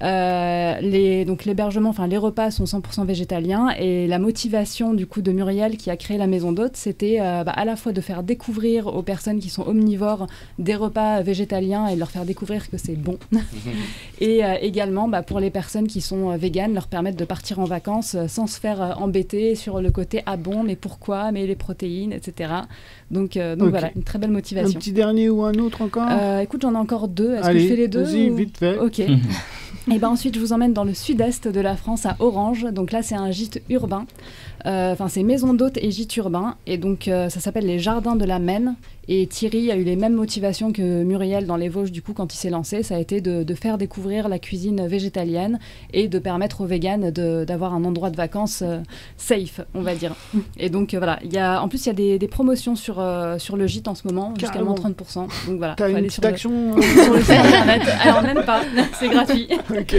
[0.00, 5.22] Euh, les, donc l'hébergement, enfin les repas sont 100% végétaliens, et la motivation du coup
[5.22, 8.00] de Muriel qui a créé la maison d'hôte, c'était euh, bah, à la fois de
[8.00, 10.28] faire découvrir aux personnes qui sont omnivores
[10.60, 13.18] des repas végétaliens et de leur faire découvrir que c'est bon,
[14.20, 17.64] et euh, également bah, pour les personnes qui sont véganes, leur permettre de partir en
[17.64, 22.12] vacances sans se faire embêter sur le côté ah bon, mais pourquoi, mais les protéines,
[22.12, 22.52] etc.
[23.10, 23.70] Donc, donc Ok.
[23.70, 24.78] voilà, une très belle Un motivation.
[24.78, 26.08] petit dernier ou un autre encore?
[26.40, 27.34] Écoute, j'en ai encore deux.
[27.34, 28.78] Est-ce que je fais les deux vas-y, ou- vite fait.
[28.78, 29.00] Ok.
[29.90, 32.64] Et ben ensuite, je vous emmène dans le sud-est de la France, à Orange.
[32.72, 34.06] Donc là, c'est un gîte urbain.
[34.66, 36.56] Euh, Enfin, c'est maison d'hôte et gîte urbain.
[36.66, 38.74] Et donc, euh, ça s'appelle les Jardins de la Maine.
[39.10, 42.34] Et Thierry a eu les mêmes motivations que Muriel dans les Vosges, du coup, quand
[42.34, 42.82] il s'est lancé.
[42.82, 45.58] Ça a été de, de faire découvrir la cuisine végétalienne
[45.94, 48.80] et de permettre aux véganes d'avoir un endroit de vacances euh,
[49.16, 50.14] safe, on va dire.
[50.58, 51.18] Et donc, voilà.
[51.24, 53.02] Il y a, en plus, il y a des, des promotions sur,
[53.38, 55.14] sur le gîte en ce moment, jusqu'à moins 30%.
[55.46, 55.74] Donc voilà.
[55.76, 57.82] T'as une aller petite sur le- action euh, sur le site internet.
[58.02, 58.60] Alors même pas,
[58.98, 59.48] c'est gratuit.
[59.70, 59.96] Ok.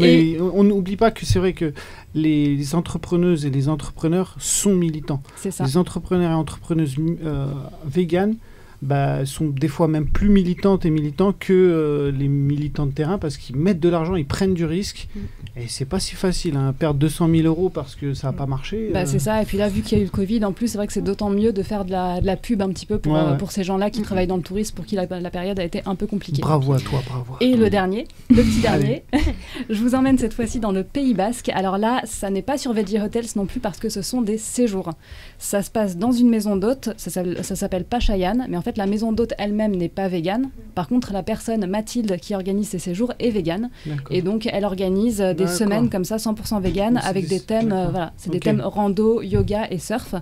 [0.00, 1.72] Mais on on n'oublie pas que c'est vrai que
[2.14, 5.22] les, les entrepreneuses et les entrepreneurs sont militants.
[5.36, 5.64] C'est ça.
[5.64, 7.46] Les entrepreneurs et entrepreneuses euh,
[7.86, 8.36] véganes
[8.82, 13.18] bah, sont des fois même plus militantes et militants que euh, les militants de terrain
[13.18, 15.08] parce qu'ils mettent de l'argent, ils prennent du risque.
[15.14, 15.20] Mm.
[15.60, 18.46] Et c'est pas si facile, hein, perdre 200 000 euros parce que ça n'a pas
[18.46, 18.90] marché.
[18.92, 20.52] Bah, euh, c'est ça, et puis là, vu qu'il y a eu le Covid, en
[20.52, 22.68] plus, c'est vrai que c'est d'autant mieux de faire de la, de la pub un
[22.68, 23.36] petit peu pour, Ouais, euh, ouais.
[23.38, 25.82] pour ces gens-là qui travaillent dans le tourisme, pour qui la, la période a été
[25.86, 26.40] un peu compliquée.
[26.42, 27.34] Bravo à toi, bravo.
[27.34, 27.60] à Et toi.
[27.64, 29.02] le dernier, le petit dernier,
[29.70, 31.48] je vous emmène cette fois-ci dans le Pays Basque.
[31.48, 34.38] Alors là, ça n'est pas sur Veggie Hotels non plus parce que ce sont des
[34.38, 34.92] séjours.
[35.40, 38.76] Ça se passe dans une maison d'hôtes, ça s'appelle ça s'appelle Pachayan, mais en fait
[38.76, 40.50] la maison d'hôte elle-même n'est pas végane.
[40.74, 43.70] Par contre, la personne, Mathilde, qui organise ces séjours, est végane.
[44.10, 47.40] Et donc, elle organise euh, des semaines comme ça, 100% vegan, Donc, c'est avec des-
[47.40, 50.14] thèmes, euh, voilà, c'est des thèmes rando, yoga et surf.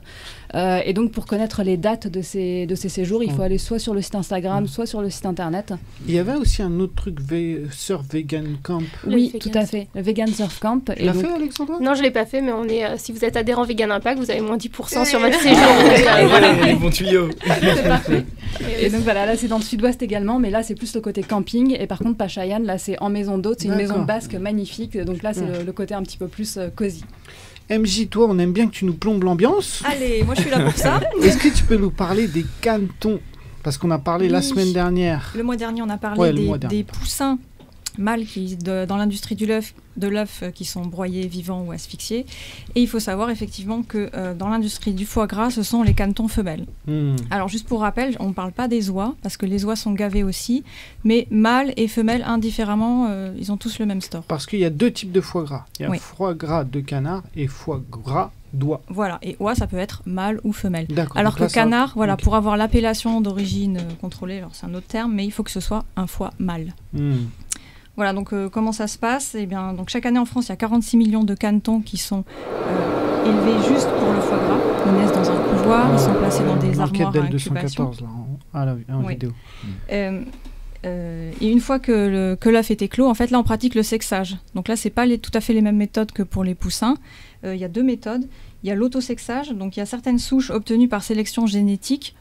[0.54, 3.46] Euh, et donc, pour connaître les dates de ces, de ces séjours, il faut Mm.
[3.46, 4.68] aller soit sur le site Instagram, Mm.
[4.68, 5.72] soit sur le site internet.
[6.06, 8.82] Il y avait aussi un autre truc, ve- Surf Vegan Camp.
[9.06, 10.80] Le oui, vegan tout à fait, le Vegan Surf Camp.
[10.96, 11.78] Tu l'as fait, Alexandra?
[11.80, 14.18] Non, je l'ai pas fait, mais on est, euh, si vous êtes adhérent Vegan Impact,
[14.18, 15.56] vous avez moins 10% sur votre séjour.
[15.58, 16.54] Donc, euh, voilà.
[17.76, 18.24] C'est parfait.
[18.80, 21.22] Et donc voilà, là c'est dans le sud-ouest également, mais là c'est plus le côté
[21.22, 21.76] camping.
[21.78, 24.96] Et par contre, Pachayan, là c'est en maison d'hôte, c'est une maison basque magnifique.
[24.98, 25.58] Donc là c'est Ouais.
[25.58, 27.04] le, le côté un petit peu plus euh, cosy.
[27.70, 29.82] MJ, toi, on aime bien que tu nous plombes l'ambiance.
[29.84, 31.00] Allez, moi je suis là pour ça.
[31.22, 33.20] Est-ce que tu peux nous parler des cantons?
[33.64, 35.32] Parce qu'on a parlé la semaine dernière.
[35.36, 37.38] Le mois dernier, on a parlé Ouais, des poussins
[37.98, 41.72] mâles qui, de- dans l'industrie du l'œuf, de l'œuf euh, qui sont broyés, vivants ou
[41.72, 42.26] asphyxiés.
[42.74, 45.94] Et il faut savoir effectivement que euh, dans l'industrie du foie gras, ce sont les
[45.94, 46.66] canetons femelles.
[46.86, 47.16] Hmm.
[47.30, 49.92] Alors juste pour rappel, on ne parle pas des oies, parce que les oies sont
[49.92, 50.64] gavées aussi,
[51.04, 54.22] mais mâles et femelles indifféremment, euh, ils ont tous le même store.
[54.24, 55.64] Parce qu'il y a deux types de foie gras.
[55.78, 55.98] Il y a Oui.
[55.98, 58.80] foie gras de canard et foie gras d'oie.
[58.88, 60.86] Voilà, et oie, ça peut être mâle ou femelle.
[60.88, 61.16] D'accord.
[61.18, 64.74] Alors que là, ça- canard, voilà, pour avoir l'appellation d'origine euh, contrôlée, alors c'est un
[64.74, 66.74] autre terme, mais il faut que ce soit un foie mâle.
[66.92, 67.16] Hmm.
[67.96, 69.34] Voilà, donc euh, comment ça se passe?
[69.38, 71.96] Eh bien, donc chaque année en France, il y a 46 millions de canetons qui
[71.96, 72.24] sont
[72.68, 74.58] euh, élevés juste pour le foie gras.
[74.86, 77.54] Ils naissent dans un couloir, ils sont placés dans des armoires à incubation.
[77.54, 79.14] 214, là, en, à la, en Oui.
[79.14, 79.32] vidéo.
[79.92, 83.74] Euh, et une fois que le- que l'œuf est éclos, en fait, là, on pratique
[83.74, 84.36] le sexage.
[84.54, 86.96] Donc là, c'est pas les- tout à fait les mêmes méthodes que pour les poussins.
[87.44, 88.26] Il y a deux méthodes.
[88.62, 89.50] Il y a l'autosexage.
[89.50, 92.14] Donc il y a certaines souches obtenues par sélection génétique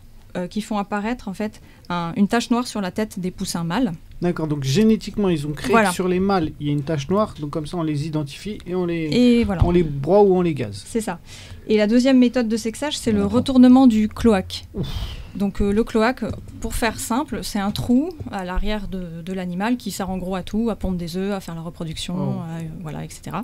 [0.49, 3.91] qui font apparaître en fait un- une tache noire sur la tête des poussins mâles.
[4.21, 5.89] D'accord, donc génétiquement, ils ont créé Voilà.
[5.89, 8.07] que sur les mâles, il y a une tache noire, donc comme ça, on les
[8.07, 9.63] identifie et on les, Et voilà.
[9.65, 10.83] on les broie ou on les gaze.
[10.85, 11.19] C'est ça.
[11.67, 14.65] Et la deuxième méthode de sexage, c'est le retournement du cloaque.
[15.35, 16.23] Donc euh, le cloaque,
[16.61, 20.35] pour faire simple, c'est un trou à l'arrière de, de l'animal qui sert en gros
[20.35, 22.39] à tout, à pondre des œufs, à faire la reproduction, Oh.
[22.39, 23.35] à, euh, voilà, etc.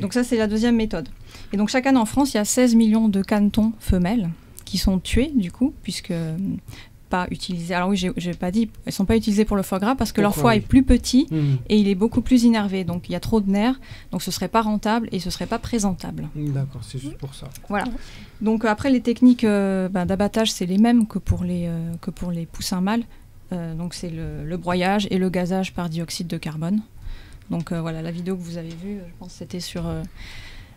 [0.00, 1.10] Donc ça, c'est la deuxième méthode.
[1.52, 4.30] Et donc chaque année en France, il y a 16 millions de canetons femelles
[4.64, 6.36] qui sont tués, du coup, puisque euh,
[7.08, 7.74] pas utilisés.
[7.74, 10.20] Alors oui, j'ai pas dit, elles sont pas utilisées pour le foie gras parce que
[10.20, 10.58] leur foie oui.
[10.58, 11.56] est plus petit Hmm.
[11.68, 12.84] et il est beaucoup plus innervé.
[12.84, 13.78] Donc il y a trop de nerfs,
[14.12, 16.28] donc ce serait pas rentable et ce serait pas présentable.
[16.34, 17.48] D'accord, c'est juste pour ça.
[17.68, 17.84] Voilà.
[18.40, 22.10] Donc après, les techniques euh, ben, d'abattage, c'est les mêmes que pour les, euh, que
[22.10, 23.04] pour les poussins mâles.
[23.52, 26.80] Euh, donc c'est le, le broyage et le gazage par dioxyde de carbone.
[27.50, 29.84] Donc voilà, la vidéo que vous avez vue, je pense c'était sur,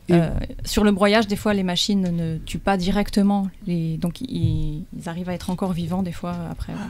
[0.10, 0.30] euh,
[0.66, 1.28] sur le broyage.
[1.28, 3.48] Des fois, les machines ne tuent pas directement.
[3.68, 6.74] Les, donc ils, ils arrivent à être encore vivants des fois après.
[6.74, 6.90] voilà.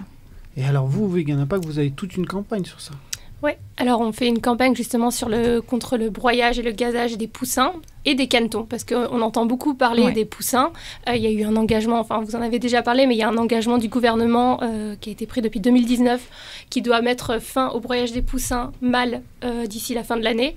[0.57, 2.91] Et alors, vous, Vegan Impact, vous avez toute une campagne sur ça.
[3.41, 7.17] Ouais, alors on fait une campagne justement sur le, contre le broyage et le gazage
[7.17, 7.73] des poussins
[8.05, 10.11] et des canetons, parce qu'on entend beaucoup parler Ouais.
[10.11, 10.71] des poussins.
[11.09, 13.17] Euh, Il y a eu un engagement, enfin vous en avez déjà parlé, mais il
[13.17, 16.21] y a un engagement du gouvernement euh, qui a été pris depuis 2019
[16.69, 20.55] qui doit mettre fin au broyage des poussins mâles euh, d'ici la fin de l'année.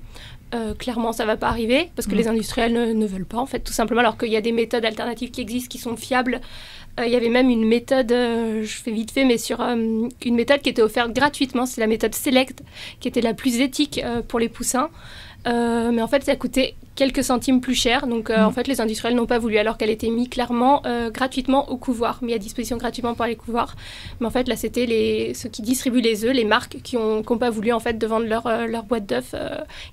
[0.54, 2.18] Euh, clairement, ça va pas arriver parce que Mm.
[2.18, 4.52] les industriels ne, ne veulent pas, en fait, tout simplement, alors qu'il y a des
[4.52, 6.40] méthodes alternatives qui existent, qui sont fiables.
[7.00, 10.10] Euh, Il y avait même une méthode, euh, je fais vite fait, mais sur une
[10.34, 12.62] méthode qui était offerte gratuitement, c'est la méthode Select,
[13.00, 14.90] qui était la plus éthique pour les poussins.
[15.46, 18.06] Euh, mais en fait, ça coûtait quelques centimes plus cher.
[18.06, 21.10] Donc, euh, en fait, les industriels n'ont pas voulu, alors qu'elle était mise clairement euh,
[21.10, 23.74] gratuitement au couvoir, mis à disposition gratuitement par les couvoirs.
[24.20, 27.22] Mais en fait, là, c'était les, ceux qui distribuent les œufs, les marques, qui n'ont
[27.22, 29.34] pas voulu en fait de vendre leur, leur boîte d'œufs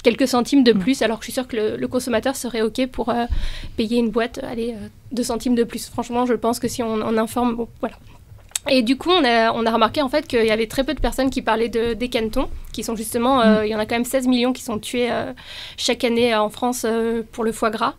[0.04, 0.80] quelques centimes de Mm.
[0.80, 3.14] plus, alors que je suis sûre que le, le consommateur serait OK pour
[3.78, 4.76] payer une boîte, allez,
[5.12, 5.90] 2 centimes de plus.
[5.90, 7.96] Franchement, je pense que si on, on informe, bon, voilà.
[8.70, 10.94] Et du coup, on a, on a remarqué en fait qu'il y avait très peu
[10.94, 13.86] de personnes qui parlaient de, des canetons, qui sont justement, euh, il y en a
[13.86, 15.34] quand même 16 millions qui sont tués euh,
[15.78, 17.96] chaque année en France euh, pour le foie gras.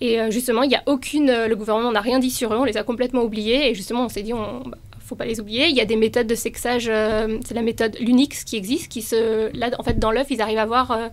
[0.00, 2.58] Et euh, justement, il n'y a aucune, euh, le gouvernement n'a rien dit sur eux,
[2.58, 3.70] on les a complètement oubliés.
[3.70, 5.68] Et justement, on s'est dit, on, bah, faut pas les oublier.
[5.68, 9.02] Il y a des méthodes de sexage, euh, c'est la méthode l'Unix qui existe, qui
[9.02, 11.08] se, là, en fait, dans l'œuf, ils arrivent à voir euh,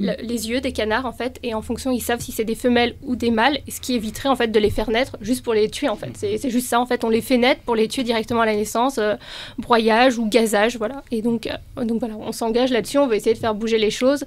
[0.00, 2.54] le- les yeux des canards en fait, et en fonction, ils savent si c'est des
[2.54, 5.54] femelles ou des mâles, ce qui éviterait en fait de les faire naître juste pour
[5.54, 6.10] les tuer en fait.
[6.14, 8.54] C'est juste ça en fait, on les fait naître pour les tuer directement à la
[8.56, 9.14] naissance, euh,
[9.58, 11.02] broyage ou gazage, voilà.
[11.10, 13.90] Et donc, euh, donc voilà, on s'engage là-dessus, on va essayer de faire bouger les
[13.90, 14.24] choses.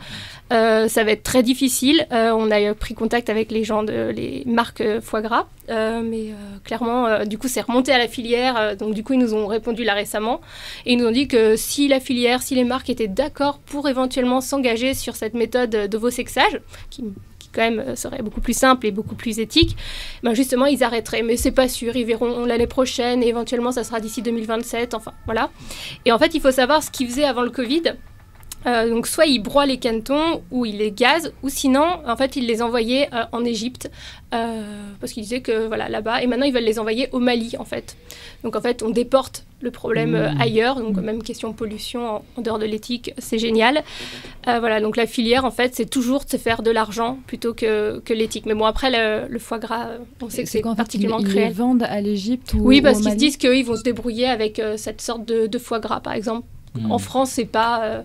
[0.52, 2.08] Euh, ça va être très difficile.
[2.12, 7.38] On a pris contact avec les gens de les marques foie gras, mais clairement, du
[7.38, 8.76] coup, c'est remonté à la filière.
[8.78, 10.42] donc du coup, ils nous ont répondu là récemment
[10.86, 13.88] et ils nous ont dit que si la filière, si les marques étaient d'accord pour
[13.90, 17.04] éventuellement s'engager sur cette méthode d'ovosexage, qui
[17.40, 19.76] qui quand même euh, serait beaucoup plus simple et beaucoup plus éthique,
[20.24, 21.24] ben justement ils arrêteraient.
[21.24, 25.14] Mais c'est pas sûr, ils verront l'année prochaine et éventuellement ça sera d'ici 2027, enfin
[25.26, 25.50] voilà.
[26.06, 27.94] Et en fait il faut savoir ce qu'ils faisaient avant le Covid.
[28.66, 32.36] Euh, donc soit ils broient les canetons ou ils les gazent, ou sinon, en fait,
[32.36, 33.90] ils les envoyaient euh, en Égypte
[34.32, 37.64] parce qu'ils disaient que voilà là-bas, et maintenant ils veulent les envoyer au Mali en
[37.64, 37.96] fait.
[38.44, 40.42] Donc en fait, on déporte le problème euh, Mmh.
[40.42, 40.80] ailleurs.
[40.80, 43.84] Donc même question pollution en, en dehors de l'éthique, c'est génial.
[44.48, 47.54] Euh, voilà, donc la filière en fait, c'est toujours de se faire de l'argent plutôt
[47.54, 48.46] que, que l'éthique.
[48.46, 51.26] Mais bon après le, le foie gras, euh, on sait que c'est ils, particulièrement ils
[51.26, 51.54] les cruel.
[51.54, 54.60] vendent à l'Égypte ou Oui, ou parce qu'ils se disent qu'ils vont se débrouiller avec
[54.60, 56.48] euh, cette sorte de, de foie gras, par exemple.
[56.76, 56.92] Hmm.
[56.92, 58.02] En France, c'est pas euh,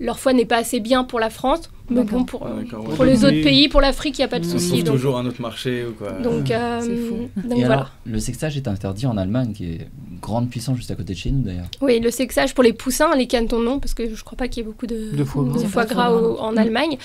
[0.00, 3.00] leur foie n'est pas assez bien pour la France, mais bon pour, euh, D'accord, pour
[3.00, 3.06] ouais.
[3.06, 4.82] les autres pays, pour l'Afrique, il n'y a pas de souci.
[4.82, 6.12] Donc, toujours un autre marché ou quoi.
[6.12, 7.28] donc, euh, fou.
[7.46, 7.74] donc voilà.
[7.74, 11.12] alors, le sexage est interdit en Allemagne, qui est une grande puissance juste à côté
[11.12, 11.66] de chez nous d'ailleurs.
[11.82, 14.62] Oui, le sexage pour les poussins, les canetons non, parce que je crois pas qu'il
[14.62, 15.62] y ait beaucoup de, De foie gras.
[15.62, 16.28] de foie Pas gras foie gras.
[16.28, 16.96] au- en Allemagne.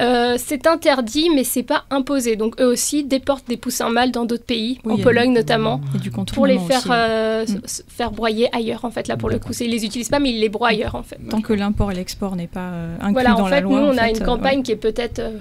[0.00, 2.34] Euh, c'est interdit, mais c'est pas imposé.
[2.34, 5.80] Donc eux aussi déportent des poussins mâles dans d'autres pays, Oui, en Pologne notamment.
[5.94, 7.60] Et du Pour les faire, euh, Mm.
[7.88, 9.52] faire broyer ailleurs, en fait, là, pour le coup.
[9.60, 11.18] Ils les utilisent pas, mais ils les broient ailleurs, en fait.
[11.30, 13.80] Tant que l'import et l'export n'est pas euh, inclus Voilà, dans la fait, loi.
[13.80, 15.18] nous, en on a une euh, campagne qui est peut-être.
[15.18, 15.36] euh,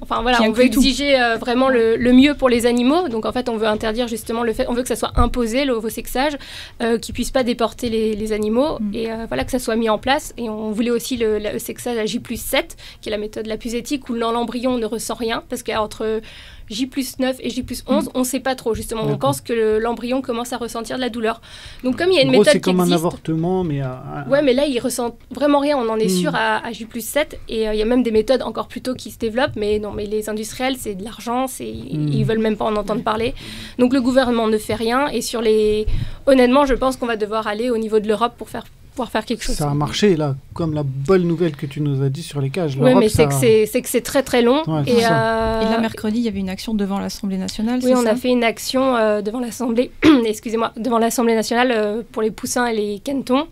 [0.00, 3.08] enfin, voilà, Qui on veut exiger vraiment le, le mieux pour les animaux.
[3.08, 4.66] Donc, en fait, on veut interdire justement le fait.
[4.68, 6.36] On veut que ça soit imposé, l'ovosexage,
[6.82, 8.78] euh, qu'ils puissent pas déporter les, les animaux.
[8.80, 8.94] Mm.
[8.94, 10.34] Et euh, voilà, que ça soit mis en place.
[10.36, 13.56] Et on voulait aussi le, le sexage à J 7, qui est la méthode la
[13.56, 15.42] plus éthique, où dans l'embryon, on ne ressent rien.
[15.48, 16.20] Parce qu'entre
[16.70, 16.88] J
[17.18, 19.02] 9 et J 11, on ne sait pas trop, justement.
[19.04, 21.40] On pense que le- l'embryon commence à ressentir de la douleur.
[21.84, 23.80] Donc, comme il y a une En gros, méthode c'est qui comme un avortement, mais
[23.80, 26.20] à- à- Ouais, mais là, ils ressentent vraiment rien, on en est Mm.
[26.22, 27.40] sûr à, à J 7.
[27.48, 29.56] Et euh, il y a même des méthodes encore plus tôt qui se développent.
[29.56, 32.08] Mais non, mais les industriels, c'est de l'argent, c'est Mm.
[32.12, 33.34] ils veulent même pas en entendre parler.
[33.78, 35.08] Donc le gouvernement ne fait rien.
[35.08, 35.86] Et sur les.
[36.26, 38.64] Honnêtement, je pense qu'on va devoir aller au niveau de l'Europe pour faire,
[38.98, 39.54] pouvoir faire quelque chose.
[39.54, 42.50] ça a marché là, comme la bonne nouvelle que tu nous as dit sur les
[42.50, 42.76] cages.
[42.80, 44.64] Oui, mais c'est que c'est- c'est que c'est très très long.
[44.66, 47.78] Ouais, et, euh, Et là, mercredi, il y avait une action devant l'Assemblée nationale.
[47.84, 49.92] Oui, on ça a fait une action euh, devant l'Assemblée,
[50.26, 53.46] excusez-moi, devant l'Assemblée nationale euh, pour les poussins et les canetons.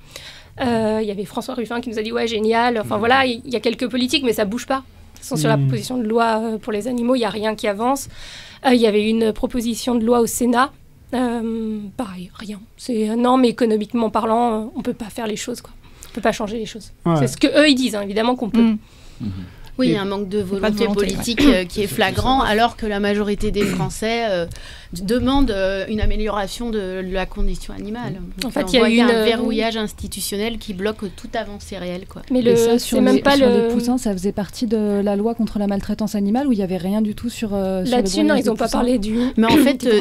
[0.61, 2.77] Euh, Il y avait François Ruffin qui nous a dit ouais génial.
[2.81, 4.79] Enfin voilà, il y, a quelques politiques, mais ça bouge pas.
[4.79, 4.83] De
[5.15, 5.67] toute façon, Sur la Mhm.
[5.67, 8.09] proposition de loi pour les animaux, il y a rien qui avance.
[8.67, 10.73] Euh, Il y avait une proposition de loi au Sénat.
[11.15, 12.61] Euh, pareil, rien.
[12.77, 15.73] C'est euh, non, mais économiquement parlant, euh, on peut pas faire les choses quoi.
[16.11, 16.93] On peut pas changer les choses.
[17.05, 17.17] Ouais.
[17.21, 17.95] C'est ce que eux ils disent.
[17.95, 18.61] hein, évidemment qu'on peut.
[18.61, 18.79] Mm.
[19.79, 22.99] Oui, il y a un manque de volonté, politique qui est flagrant, alors que la
[22.99, 24.47] majorité des Français euh,
[25.03, 28.15] demandent euh, une amélioration de la condition animale.
[28.39, 32.07] En Donc, fait, il y a une, un verrouillage institutionnel qui bloque toute avancée réelle.
[32.09, 32.23] Quoi.
[32.31, 33.67] Mais le, ça, sur, c'est même les, pas sur le.
[33.67, 36.65] les poussins, ça faisait partie de la loi contre la maltraitance animale où il n'y
[36.65, 39.19] avait rien du tout sur, euh, Là-dessus, non, ils n'ont pas parlé du.
[39.37, 40.01] Mais en fait, euh.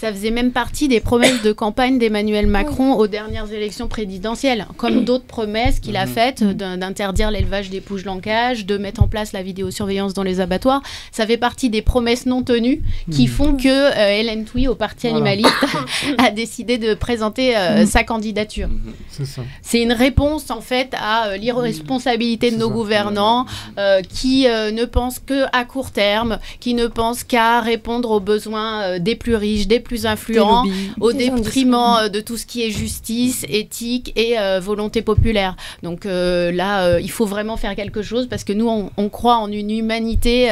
[0.00, 5.04] Ça faisait même partie des promesses de campagne d'Emmanuel Macron aux dernières élections présidentielles, comme
[5.04, 6.12] d'autres promesses qu'il a Mhm.
[6.12, 10.40] faites d'in- d'interdire l'élevage des pouches lancage, de mettre en place la vidéosurveillance dans les
[10.40, 10.80] abattoirs.
[11.12, 12.80] Ça fait partie des promesses non tenues
[13.10, 13.28] qui Mhm.
[13.28, 15.16] font que euh, Hélène Touy, au Parti Voilà.
[15.32, 15.52] animaliste,
[16.18, 17.86] a décidé de présenter euh, Mhm.
[17.86, 18.68] sa candidature.
[19.60, 22.72] C'est une réponse en fait à euh, l'irresponsabilité de nos ça.
[22.72, 23.44] gouvernants
[23.76, 28.20] euh, qui euh, ne pensent que à court terme, qui ne pensent qu'à répondre aux
[28.20, 30.64] besoins euh, des plus riches, des plus Des influents,
[31.00, 35.56] au détriment euh, de tout ce qui est justice, éthique et euh, volonté populaire.
[35.82, 39.08] Donc euh, là, euh, il faut vraiment faire quelque chose parce que nous, on, on
[39.08, 40.48] croit en une humanité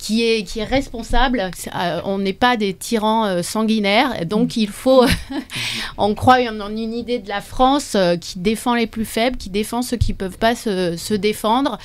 [0.00, 1.50] qui est, qui est responsable.
[1.76, 4.24] Euh, on n'est pas des tyrans euh, sanguinaires.
[4.26, 5.04] Donc il faut,
[5.98, 9.36] on croit en, en une idée de la France euh, qui défend les plus faibles,
[9.36, 11.78] qui défend ceux qui ne peuvent pas se, se défendre,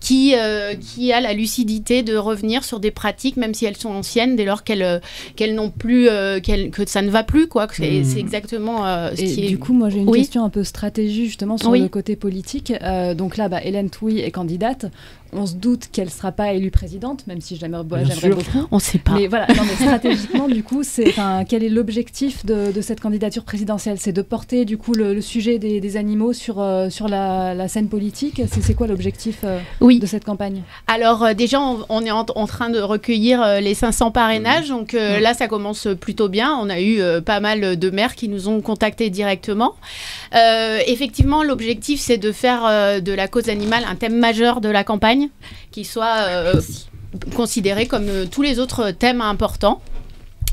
[0.00, 0.34] qui,
[0.80, 4.46] qui a la lucidité de revenir sur des pratiques, même si elles sont anciennes, dès
[4.46, 5.02] lors qu'elles
[5.36, 7.48] qu'elles n'ont plus, que ça ne va plus.
[7.48, 7.68] Quoi.
[7.70, 8.04] C'est Mm.
[8.04, 8.78] c'est exactement
[9.14, 9.48] ce Et qui est...
[9.48, 10.20] du coup, moi j'ai une Oui.
[10.20, 11.80] question un peu stratégie justement sur Oui.
[11.80, 12.72] le côté politique.
[13.16, 14.86] Donc là, bah, Hélène Touy est candidate.
[15.32, 18.66] On se doute qu'elle ne sera pas élue présidente, même si j'aimerais beaucoup.
[18.70, 19.12] on ne sait pas.
[19.14, 21.14] Mais voilà, non, mais stratégiquement, du coup, c'est,
[21.48, 23.96] quel est l'objectif de, de cette candidature présidentielle?
[24.00, 27.54] C'est de porter du coup le, le sujet des, des animaux sur, euh, sur la,
[27.54, 28.42] la scène politique?
[28.50, 29.98] C'est, quoi l'objectif euh, Oui.
[29.98, 30.62] de cette campagne?
[30.86, 34.68] Alors euh, déjà, on, on est en, en train de recueillir euh, les 500 parrainages.
[34.68, 36.56] Donc là, ça commence plutôt bien.
[36.60, 39.74] On a eu euh, pas mal de maires qui nous ont contactés directement.
[40.34, 44.68] Euh, effectivement, l'objectif, c'est de faire euh, de la cause animale un thème majeur de
[44.68, 45.19] la campagne,
[45.70, 46.54] qui soit euh,
[47.36, 49.80] considéré comme euh, tous les autres thèmes importants.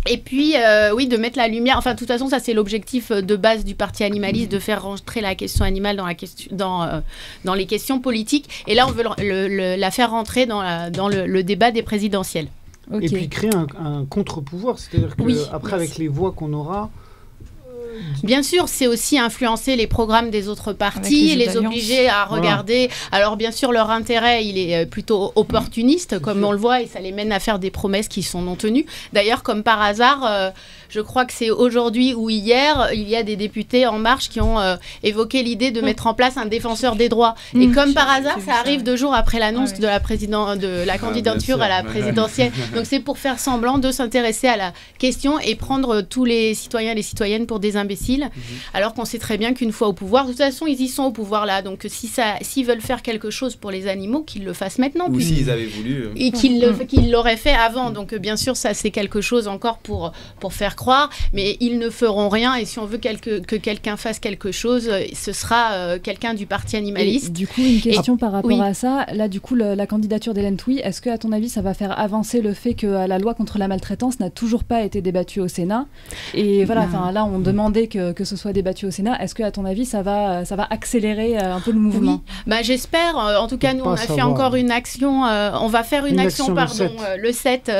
[0.10, 1.76] Et puis, euh, oui, de mettre la lumière.
[1.78, 5.20] Enfin, de toute façon, ça, c'est l'objectif de base du Parti animaliste, de faire rentrer
[5.20, 7.00] la question animale dans, la question, dans, euh,
[7.44, 8.64] dans les questions politiques.
[8.68, 11.44] Et là, on veut le- le- le- la faire rentrer dans, la- dans le, le
[11.44, 12.48] débat des présidentielles.
[13.02, 15.88] Et puis créer un, un contre-pouvoir, c'est-à-dire que Oui, après merci.
[15.88, 17.07] avec les voix qu'on aura, euh,
[18.24, 22.90] Bien sûr, c'est aussi influencer les programmes des autres partis, les, les obliger à regarder.
[23.12, 27.00] Alors bien sûr, leur intérêt, il est plutôt opportuniste, comme on le voit, et ça
[27.00, 28.86] les mène à faire des promesses qui sont non tenues.
[29.14, 30.54] D'ailleurs, comme par hasard,
[30.90, 34.42] je crois que c'est aujourd'hui ou hier, il y a des députés en marche qui
[34.42, 37.36] ont euh, évoqué l'idée de mettre en place un défenseur des droits.
[37.54, 37.74] Et mm.
[37.74, 40.98] comme par hasard, ça arrive deux jours après l'annonce de la président, de la ah,
[40.98, 42.52] candidature à la présidentielle.
[42.76, 46.92] Donc c'est pour faire semblant de s'intéresser à la question et prendre tous les citoyens
[46.92, 48.42] et les citoyennes pour des imbéciles, mhm.
[48.74, 51.04] alors qu'on sait très bien qu'une fois au pouvoir, de toute façon, ils y sont
[51.04, 51.62] au pouvoir là.
[51.62, 55.10] Donc si ça, s'ils veulent faire quelque chose pour les animaux, qu'ils le fassent maintenant.
[55.10, 56.06] Ou s'ils avaient voulu.
[56.06, 56.14] Euh.
[56.16, 56.32] Et
[56.88, 57.92] qu'ils l'auraient fait avant.
[57.92, 61.90] Donc bien sûr, ça c'est quelque chose encore pour, pour faire croire, mais ils ne
[61.90, 62.56] feront rien.
[62.56, 66.78] Et si on veut que quelqu'un fasse quelque chose, ce sera euh, quelqu'un du parti
[66.78, 67.34] animaliste.
[67.34, 69.06] du coup, une question par rapport à ça.
[69.14, 72.00] Là, du coup, la candidature d'Hélène Touy, est-ce que, à ton avis, ça va faire
[72.00, 75.42] avancer le fait que euh, la loi contre la maltraitance n'a toujours pas été débattue
[75.42, 75.86] au Sénat?
[76.34, 79.22] Et voilà, enfin là, on demandait que, que, ce soit débattu au Sénat.
[79.22, 82.22] Est-ce que, à ton avis, ça va, ça va accélérer euh, un peu le mouvement?
[82.46, 83.18] Bah, J'espère.
[83.18, 85.24] En tout cas, nous, on a fait encore une action.
[85.24, 87.72] on va faire une, action, pardon, le 7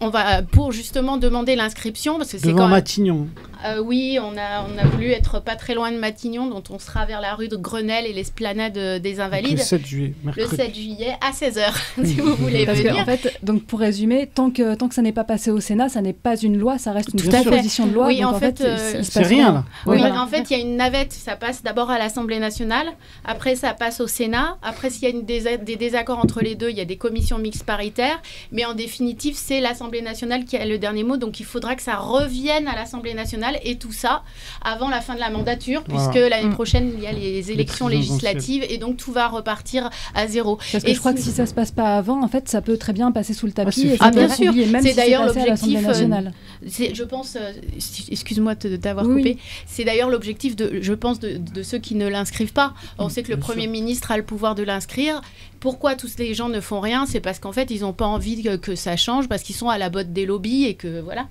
[0.00, 3.28] on va pour justement demander l'inscription parce que c'est quand Matignon.
[3.64, 6.78] Euh, oui, on a, on a voulu être pas très loin de Matignon, dont on
[6.78, 9.58] sera vers la rue de Grenelle et l'esplanade des Invalides.
[9.58, 11.72] le 7 juillet, Le 7 juillet à 16h,
[12.04, 13.02] si vous voulez Parce venir.
[13.02, 15.88] en fait, donc pour résumer, tant que, tant que ça n'est pas passé au Sénat,
[15.88, 18.06] ça n'est pas une loi, ça reste une proposition de loi.
[18.06, 18.62] Oui, en, fait,
[19.02, 19.52] c'est rien.
[19.52, 19.64] Là.
[19.86, 22.86] Oui, en fait, il y a une navette, ça passe d'abord à l'Assemblée nationale,
[23.24, 26.70] après ça passe au Sénat, après s'il y a une des, désaccords entre les deux,
[26.70, 28.22] il y a des commissions mixtes paritaires,
[28.52, 31.82] mais en définitive, c'est l'Assemblée nationale qui a le dernier mot, donc il faudra que
[31.82, 34.22] ça revienne à l'Assemblée nationale et tout ça
[34.62, 36.54] avant la fin de la mandature, puisque l'année mm.
[36.54, 40.58] prochaine, il y a les élections législatives et donc tout va repartir à zéro.
[40.72, 42.76] Parce que je crois que si ça se passe pas avant, en fait, ça peut
[42.76, 43.96] très bien passer sous le tapis.
[44.00, 45.78] Ah, bien sûr, c'est d'ailleurs l'objectif.
[45.86, 46.30] Euh,
[46.62, 47.52] je pense, euh,
[48.10, 52.74] excuse-moi d'avoir coupé, c'est d'ailleurs l'objectif, de, je pense, de, ceux qui ne l'inscrivent pas.
[52.98, 55.20] On sait que le Premier ministre a le pouvoir de l'inscrire.
[55.60, 58.42] Pourquoi tous les gens ne font rien C'est parce qu'en fait, ils n'ont pas envie
[58.60, 61.26] que, ça change, parce qu'ils sont à la botte des lobbies et que voilà.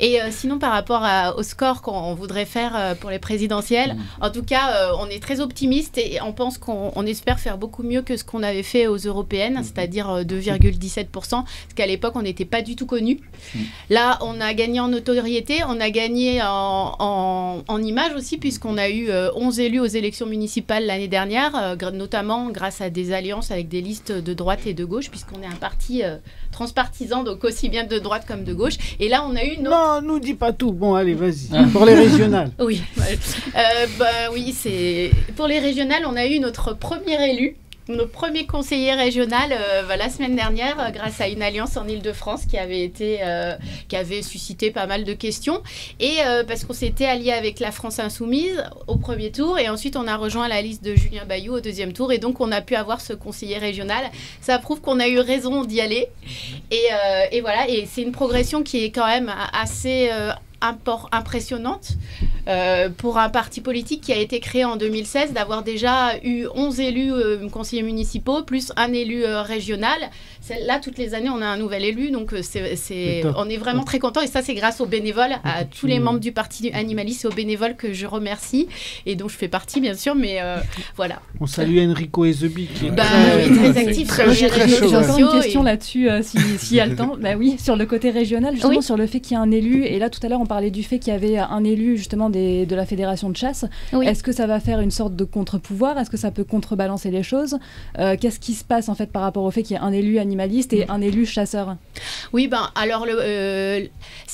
[0.00, 1.06] Et euh, sinon, par rapport
[1.36, 4.24] au score qu'on voudrait faire euh, pour les présidentielles, mm.
[4.24, 7.82] en tout cas, euh, on est très optimiste et on pense qu'on espère faire beaucoup
[7.82, 9.64] mieux que ce qu'on avait fait aux européennes, mm.
[9.64, 11.44] c'est-à-dire 2,17%, parce
[11.74, 13.20] qu'à l'époque, on n'était pas du tout connu.
[13.54, 13.58] Mm.
[13.90, 18.88] Là, on a gagné en notoriété, on a gagné en, en, image aussi, puisqu'on a
[18.88, 23.80] eu 11 élus aux élections municipales l'année dernière, notamment grâce à des alliances avec des
[23.80, 26.02] listes de droite et de gauche, puisqu'on est un parti
[26.50, 28.76] transpartisan, donc aussi bien de droite comme de gauche.
[29.00, 30.72] Et là, on a eu une Non, nous dis pas tout.
[30.72, 31.48] Bon, allez, vas-y.
[31.52, 31.64] Ah.
[31.72, 32.50] Pour les régionales.
[32.58, 32.82] oui.
[32.98, 35.10] Euh, bah, oui, c'est...
[35.36, 37.56] Pour les régionales, on a eu notre premier élu
[37.88, 42.44] notre premier conseiller régional euh, la semaine dernière euh, grâce à une alliance en Ile-de-France
[42.44, 43.54] qui avait été euh,
[43.88, 45.62] qui avait suscité pas mal de questions.
[46.00, 50.06] Et parce qu'on s'était allié avec la France insoumise au premier tour et ensuite on
[50.06, 52.12] a rejoint la liste de Julien Bayou au deuxième tour.
[52.12, 54.04] Et donc on a pu avoir ce conseiller régional.
[54.40, 56.08] Ça prouve qu'on a eu raison d'y aller.
[56.70, 56.88] Et,
[57.32, 60.10] et voilà et c'est une progression qui est quand même assez
[60.60, 61.92] impressionnante
[62.48, 66.80] euh, pour un parti politique qui a été créé en 2016 d'avoir déjà eu 11
[66.80, 69.98] élus euh, conseillers municipaux plus un élu euh, régional.
[70.66, 73.98] Là, toutes les années, on a un nouvel élu, donc c'est, on est vraiment très
[73.98, 74.22] content.
[74.22, 77.32] Et ça, c'est grâce aux bénévoles, à tous les membres du parti animaliste et aux
[77.32, 78.66] bénévoles que je remercie
[79.04, 80.14] et dont je fais partie, bien sûr.
[80.14, 80.40] Mais
[80.96, 81.20] voilà.
[81.40, 84.88] On salue Enrico Ezebi qui est bah, très, actif sur les réseaux.
[85.16, 87.16] J'ai une question là-dessus, s'il si y a le temps.
[87.20, 89.84] Bah oui, sur le côté régional, justement, sur le fait qu'il y a un élu.
[89.84, 92.30] Et là, tout à l'heure, on parlait du fait qu'il y avait un élu justement
[92.30, 93.64] des de la fédération de chasse.
[93.92, 95.98] Est-ce que ça va faire une sorte de contre-pouvoir?
[95.98, 97.58] Est-ce que ça peut contrebalancer les choses?
[97.98, 99.92] Euh, Qu'est-ce qui se passe en fait par rapport au fait qu'il y ait un
[99.92, 101.76] élu animaliste et un élu chasseur?
[102.32, 103.80] Oui, ben alors le, euh,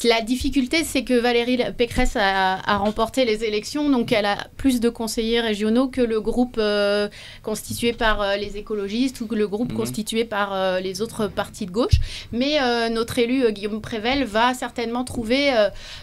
[0.04, 4.88] la difficulté, c'est que Valérie Pécresse a, remporté les élections, donc elle a plus de
[4.88, 6.93] conseillers régionaux que le groupe euh,
[7.42, 9.78] constitué par les écologistes ou le groupe mhm.
[9.78, 12.00] constitué par les autres partis de gauche.
[12.32, 12.58] Mais
[12.90, 15.52] notre élu Guillaume Prével va certainement trouver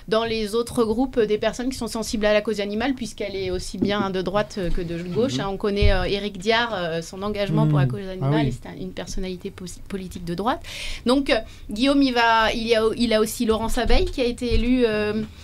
[0.07, 3.51] dans les autres groupes des personnes qui sont sensible à la cause animale, puisqu'elle est
[3.51, 5.35] aussi bien de droite que de gauche.
[5.35, 5.41] Mhm.
[5.41, 5.49] Hein.
[5.51, 7.91] On connaît euh, Éric Diard, euh, son engagement pour la mhm.
[7.91, 9.53] cause ah animale, et c'est une personnalité
[9.87, 10.61] politique de droite.
[11.05, 11.39] Donc, euh,
[11.69, 14.85] Guillaume, il, va, il, a, il a aussi Laurence Abeille qui a été élu,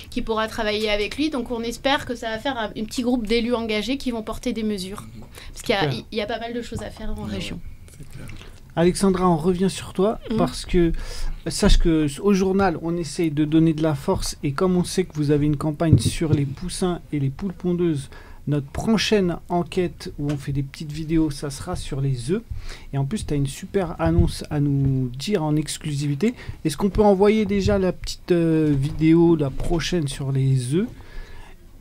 [0.09, 1.29] qui pourra travailler avec lui.
[1.29, 4.53] Donc, on espère que ça va faire un, petit groupe d'élus engagés qui vont porter
[4.53, 5.03] des mesures.
[5.53, 7.59] Parce qu'il y, y, a pas mal de choses à faire en région.
[8.77, 10.37] Alexandra, on revient sur toi mm.
[10.37, 10.91] parce que
[11.47, 15.03] sache que au journal, on essaye de donner de la force et comme on sait
[15.03, 18.09] que vous avez une campagne sur les poussins et les poules pondeuses,
[18.47, 22.43] Notre prochaine enquête où on fait des petites vidéos, ça sera sur les œufs.
[22.93, 26.35] Et en plus, tu as une super annonce à nous dire en exclusivité.
[26.63, 30.87] Est-ce qu'on peut envoyer déjà la petite euh, vidéo, la prochaine sur les œufs?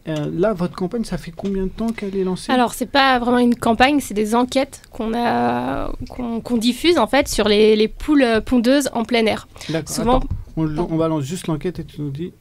[0.08, 2.52] Euh, là, votre campagne, ça fait combien de temps qu'elle est lancée?
[2.52, 7.28] Alors, c'est pas vraiment une campagne, c'est des enquêtes qu'on a qu'on diffuse en fait
[7.28, 9.48] sur les, les, poules pondeuses en plein air.
[9.68, 9.94] D'accord.
[9.94, 10.20] Souvent...
[10.56, 12.32] On, on, balance juste l'enquête et tu nous dis.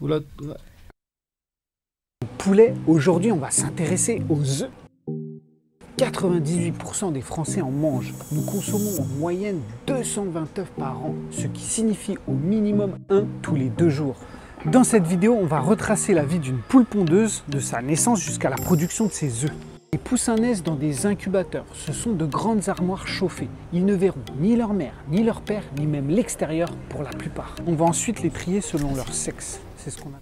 [0.00, 0.20] Oula,
[2.38, 4.70] Poulet, aujourd'hui, on va s'intéresser aux œufs.
[5.98, 8.14] 98% des Français en mangent.
[8.32, 13.54] Nous consommons en moyenne 220 œufs par an, ce qui signifie au minimum un tous
[13.54, 14.16] les deux jours.
[14.66, 18.50] Dans cette vidéo, on va retracer la vie d'une poule pondeuse, de sa naissance jusqu'à
[18.50, 19.52] la production de ses œufs.
[19.94, 21.64] Les poussins naissent dans des incubateurs.
[21.72, 23.48] Ce sont de grandes armoires chauffées.
[23.72, 27.54] Ils ne verront ni leur mère, ni leur père, ni même l'extérieur pour la plupart.
[27.66, 29.62] On va ensuite les trier selon leur sexe.
[29.78, 30.20] C'est ce qu'on a.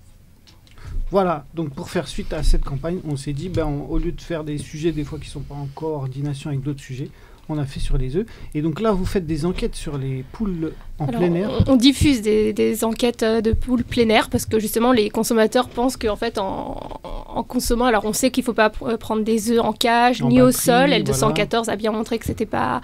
[1.11, 4.21] Voilà, donc pour faire suite à cette campagne, on s'est dit, ben, au lieu de
[4.21, 7.11] faire des sujets des fois qui ne sont pas en coordination avec d'autres sujets,
[7.49, 8.27] on a fait sur les œufs.
[8.55, 11.51] Et donc là, vous faites des enquêtes sur les poules en plein air.
[11.69, 15.97] On, diffuse des, enquêtes euh, de poules plein air parce que justement, les consommateurs pensent
[15.97, 16.77] qu'en fait, en,
[17.47, 20.43] consommant, alors on sait qu'il ne faut pas euh, prendre des œufs en cage ni
[20.43, 20.91] au sol.
[20.91, 22.81] L214 a bien montré que c'était pas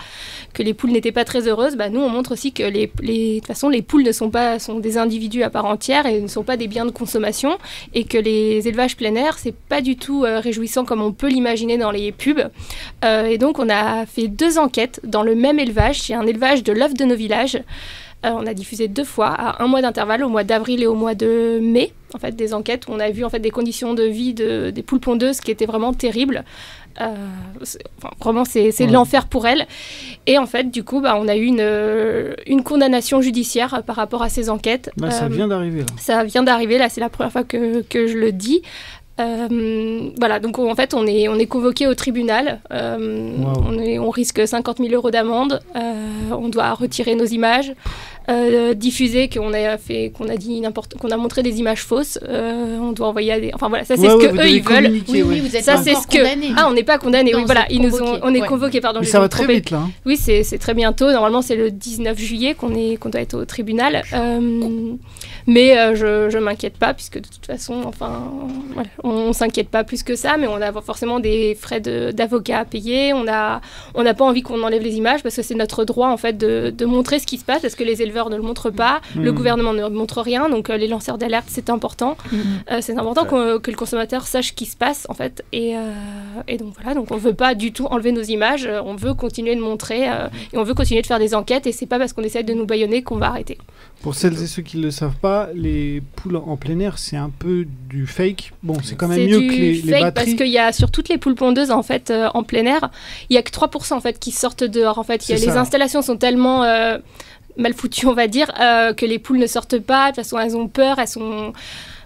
[0.52, 1.76] que les poules n'étaient pas très heureuses.
[1.76, 4.58] Bah, nous, on montre aussi que les, de toute façon, les poules ne sont pas
[4.58, 7.58] sont des individus à part entière et ne sont pas des biens de consommation
[7.94, 11.28] et que les élevages plein air, c'est pas du tout euh, réjouissant comme on peut
[11.28, 12.48] l'imaginer dans les pubs.
[13.02, 16.00] et donc, on a fait deux enquêtes dans le même élevage.
[16.02, 17.60] C'est un élevage de l'œuf de nos villages.
[18.24, 20.94] Euh, on a diffusé deux fois à un mois d'intervalle, au mois d'avril et au
[20.94, 23.92] mois de mai, en fait, des enquêtes où on a vu en fait des conditions
[23.92, 26.44] de vie de, des poules pondeuses qui étaient vraiment terribles.
[27.00, 27.14] Euh,
[28.20, 29.66] vraiment, c'est l'enfer pour elles.
[30.26, 33.96] Et en fait, du coup, bah, on a eu une, euh, une condamnation judiciaire par
[33.96, 34.90] rapport à ces enquêtes.
[34.96, 35.84] Bah, ça vient d'arriver.
[35.98, 38.62] Ça vient d'arriver, là, c'est la première fois que, que je le dis.
[39.20, 42.60] Euh, voilà, donc en fait, on est, on est convoqué au tribunal.
[42.72, 43.30] Euh,
[43.64, 45.60] on, est, on, risque 50 000 euros d'amende.
[45.76, 47.72] Euh, on doit retirer nos images,
[48.74, 52.18] diffuser qu'on a fait, qu'on a dit n'importe, qu'on a montré des images fausses.
[52.28, 53.52] on doit envoyer à des.
[53.54, 55.00] Enfin voilà, ça c'est ce que eux ils veulent.
[55.08, 56.18] Oui, oui, vous êtes ça c'est ce que.
[56.56, 57.34] Ah, on n'est pas condamné.
[57.36, 59.00] Oui, voilà, ils nous ont, on est convoqué, pardon.
[59.00, 59.78] Mais ça va très vite là.
[59.78, 59.90] Hein.
[60.06, 61.12] Oui, c'est très bientôt.
[61.12, 64.02] Normalement, c'est le 19 juillet qu'on est, qu'on doit être au tribunal.
[65.46, 68.22] Mais je, je m'inquiète pas puisque de toute façon, enfin,
[68.72, 72.60] voilà on, ne s'inquiète pas plus que ça, mais on a forcément des frais d'avocat
[72.60, 73.12] à payer.
[73.12, 73.60] On n'a
[73.94, 76.84] on pas envie qu'on enlève les images parce que c'est notre droit en fait de,
[76.84, 79.34] montrer ce qui se passe parce que les éleveurs ne le montrent pas, le mmh.
[79.34, 82.16] gouvernement ne montre rien, donc euh, les lanceurs d'alerte c'est important.
[82.30, 82.36] Mmh.
[82.70, 85.44] Euh, c'est important que le consommateur sache ce qui se passe en fait.
[85.52, 85.92] Et, euh,
[86.46, 89.56] et, donc voilà, donc on veut pas du tout enlever nos images, on veut continuer
[89.56, 92.22] de montrer et on veut continuer de faire des enquêtes et c'est pas parce qu'on
[92.22, 93.58] essaie de nous baïonner qu'on va arrêter.
[94.02, 97.16] Pour celles et ceux qui ne le savent pas, les poules en plein air c'est
[97.16, 98.52] un peu du fake.
[98.62, 100.12] Bon, c'est quand même mieux que les, les batteries.
[100.12, 102.90] Parce qu'il y a sur toutes les poules pondeuses en fait euh, en plein air,
[103.30, 104.98] il y a que 3% en fait qui sortent dehors.
[104.98, 106.98] En fait, y a, les installations sont tellement euh,
[107.56, 110.10] mal foutues, on va dire, euh, que les poules ne sortent pas.
[110.10, 111.52] De toute façon, elles ont peur, elles sont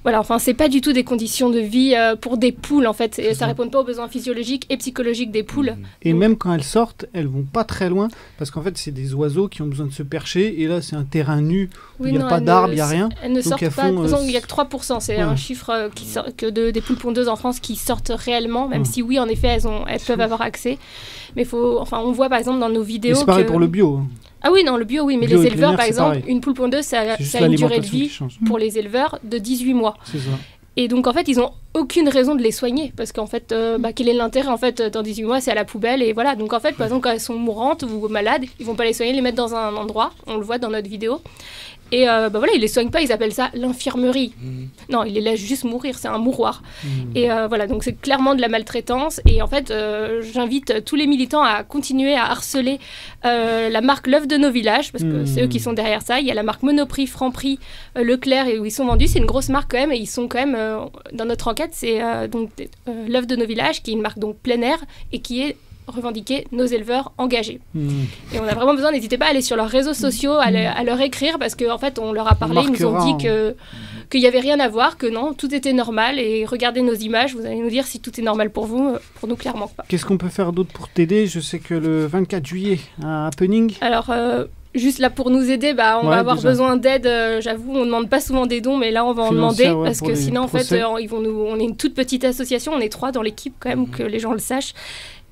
[0.02, 2.92] voilà, enfin, c'est pas du tout des conditions de vie euh, pour des poules, en
[2.92, 3.18] fait.
[3.18, 5.72] Et ça ne répond pas aux besoins physiologiques et psychologiques des poules.
[5.72, 5.84] Mmh.
[6.02, 9.14] Et même quand elles sortent, elles vont pas très loin, parce qu'en fait, c'est des
[9.14, 11.70] oiseaux qui ont besoin de se percher, et là, c'est un terrain nu,
[12.04, 13.08] il n'y a pas d'arbres, il n'y a rien.
[13.22, 16.04] Elles ne sortent pas, euh, il n'y a que 3%, c'est un chiffre euh, qui
[16.04, 19.28] sort, que de, des poules pondeuses en France qui sortent réellement, même si oui, en
[19.28, 20.78] effet, elles, ont, elles peuvent avoir accès.
[21.36, 23.16] Mais faut, enfin, on voit par exemple dans nos vidéos.
[23.16, 24.02] C'est pareil pour le bio.
[24.42, 27.16] Ah oui, non, le bio, oui, mais les éleveurs, par exemple, une poule pondeuse, ça,
[27.18, 28.16] ça a une durée de vie
[28.46, 29.96] pour les éleveurs de 18 mois.
[30.04, 30.30] C'est ça.
[30.78, 33.78] Et donc en fait, ils ont aucune raison de les soigner parce qu'en fait, euh,
[33.78, 36.36] bah, quel est l'intérêt en fait dans 18 mois, c'est à la poubelle et voilà.
[36.36, 38.92] Donc en fait, par exemple, quand elles sont mourantes ou malades, ils vont pas les
[38.92, 40.12] soigner, les mettre dans un endroit.
[40.28, 41.20] On le voit dans notre vidéo.
[41.90, 44.34] Et euh, bah voilà, ils les soignent pas, ils appellent ça l'infirmerie.
[44.40, 44.64] Mmh.
[44.90, 46.62] Non, ils les laissent juste mourir, c'est un mouroir.
[46.84, 46.88] Mmh.
[47.14, 49.20] Et euh, voilà, donc c'est clairement de la maltraitance.
[49.26, 52.78] Et en fait, euh, j'invite tous les militants à continuer à harceler
[53.24, 55.62] la marque L'œuf de nos villages, parce que c'est eux qui mmh.
[55.62, 56.20] sont derrière ça.
[56.20, 57.58] Il y a la marque Monoprix, Franprix,
[57.94, 59.08] Leclerc, et où ils sont vendus.
[59.08, 60.56] C'est une grosse marque quand même, et ils sont quand même,
[61.12, 62.50] dans notre enquête, c'est donc
[63.08, 64.78] L'œuf de nos villages, qui est une marque donc plein air,
[65.12, 65.56] et qui est
[65.94, 67.60] revendiquer nos éleveurs engagés.
[67.74, 68.04] Hmm.
[68.32, 71.00] Et on a vraiment besoin, n'hésitez pas à aller sur leurs réseaux sociaux, à, leur
[71.00, 73.54] écrire, parce qu'en en fait, on leur a parlé, ils nous ont dit que
[74.10, 77.34] qu'il n'y avait rien à voir, que non, tout était normal, et regardez nos images,
[77.34, 79.84] vous allez nous dire si tout est normal pour vous, euh, pour nous, clairement pas.
[79.86, 81.26] Qu'est-ce qu'on peut faire d'autre pour t'aider?
[81.26, 83.74] Je sais que le 24 juillet, un happening...
[83.80, 84.10] Alors...
[84.10, 87.06] Euh, juste là pour nous aider, bah, on va avoir besoin d'aide.
[87.06, 89.64] Euh, j'avoue, on ne demande pas souvent des dons, mais là on va en demander
[89.82, 92.80] parce que sinon en fait, ils vont nous, on est une toute petite association, on
[92.80, 93.90] est trois dans l'équipe quand même, mhm.
[93.90, 94.74] que les gens le sachent.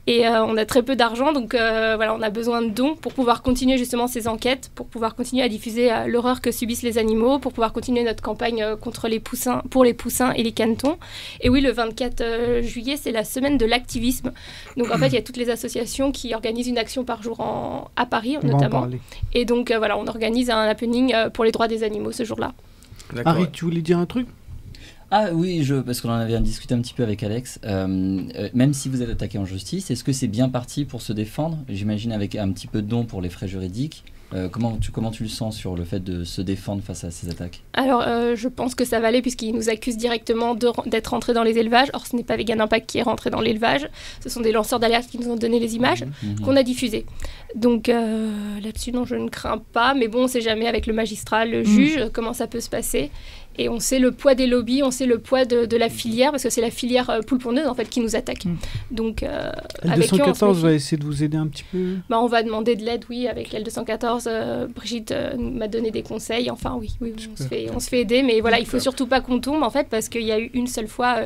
[0.08, 2.94] Et euh, on a très peu d'argent, donc euh, voilà, on a besoin de dons
[2.94, 6.84] pour pouvoir continuer justement ces enquêtes, pour pouvoir continuer à diffuser euh, l'horreur que subissent
[6.84, 10.52] les animaux, pour pouvoir continuer notre campagne contre les poussins, pour les poussins et les
[10.52, 10.96] canetons.
[11.40, 14.32] Et oui, le 24 juillet, c'est la semaine de l'activisme.
[14.76, 17.40] Donc en fait, il y a toutes les associations qui organisent une action par jour
[17.40, 18.86] en, à Paris, notamment.
[19.34, 22.52] Et donc voilà, on organise un happening pour les droits des animaux ce jour-là.
[23.24, 24.28] Harry, tu voulais dire un truc?
[25.10, 27.60] Ah oui, je, parce qu'on en avait discuté un petit peu avec Alex.
[27.64, 31.00] Euh, euh, même si vous êtes attaqué en justice, est-ce que c'est bien parti pour
[31.00, 31.58] se défendre?
[31.68, 34.04] J'imagine avec un petit peu de don pour les frais juridiques.
[34.34, 37.12] Euh, comment, tu, comment tu le sens sur le fait de se défendre face à
[37.12, 37.62] ces attaques?
[37.74, 38.02] Alors,
[38.34, 41.90] je pense que ça va aller puisqu'ils nous accusent directement d'être rentrés dans les élevages.
[41.92, 43.88] Or, ce n'est pas Vegan Impact qui est rentré dans l'élevage.
[44.20, 46.30] Ce sont des lanceurs d'alerte qui nous ont donné les images mhm.
[46.30, 46.40] Mhm.
[46.40, 47.06] qu'on a diffusées.
[47.54, 49.94] Donc, là-dessus, non, je ne crains pas.
[49.94, 51.64] Mais bon, on ne sait jamais avec le magistrat, le mhm.
[51.64, 53.12] juge, comment ça peut se passer.
[53.58, 56.42] Et on sait le poids des lobbies, on sait le poids de, la filière, parce
[56.42, 58.44] que c'est la filière euh, poule pondeuse en fait qui nous attaque.
[58.44, 58.56] Mm.
[58.90, 59.50] Donc, euh,
[59.84, 61.96] L214 va essayer de vous aider un petit peu.
[62.08, 64.24] Bah, on va demander de l'aide, oui, avec L214.
[64.26, 66.50] Euh, Brigitte m'a donné des conseils.
[66.50, 69.06] Enfin, oui, oui, on, se fait, on se fait aider, mais voilà, il faut surtout
[69.06, 71.20] pas qu'on tombe en fait, parce qu'il y a eu une seule fois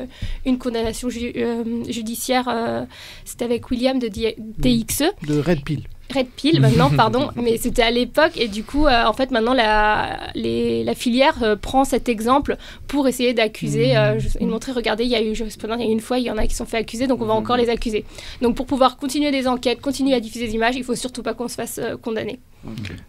[0.45, 2.85] une condamnation judiciaire.
[3.25, 5.03] C'était avec William de DXE.
[5.27, 5.83] De Red Pill.
[6.11, 9.53] Red Pill maintenant, pardon, mais c'était à l'époque et du coup, euh, en fait, maintenant
[9.53, 12.57] la, la filière euh, prend cet exemple
[12.87, 15.91] pour essayer d'accuser, euh, et montrer, regardez, il y a eu jurisprudence, il y a
[15.91, 17.69] une fois, il y en a qui sont fait accuser, donc on va encore les
[17.69, 18.05] accuser.
[18.41, 21.33] Donc pour pouvoir continuer des enquêtes, continuer à diffuser des images, il faut surtout pas
[21.33, 22.39] qu'on se fasse condamner.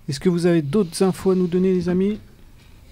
[0.09, 2.19] Est-ce que vous avez d'autres infos à nous donner, les amis?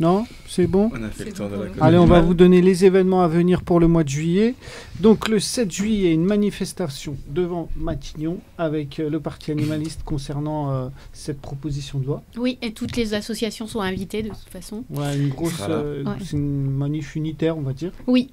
[0.01, 2.63] Non C'est bon On a fait le tour de la Allez, on va vous donner
[2.63, 4.55] les événements à venir pour le mois de juillet.
[4.99, 10.89] Donc le 7 juillet, une manifestation devant Matignon avec euh, le parti animaliste concernant euh,
[11.13, 12.23] cette proposition de loi.
[12.39, 14.85] Oui, et toutes les associations sont invitées de toute façon.
[14.89, 17.93] Ouais, une grosse, euh, c'est une manif unitaire, on va dire.
[18.07, 18.31] Oui.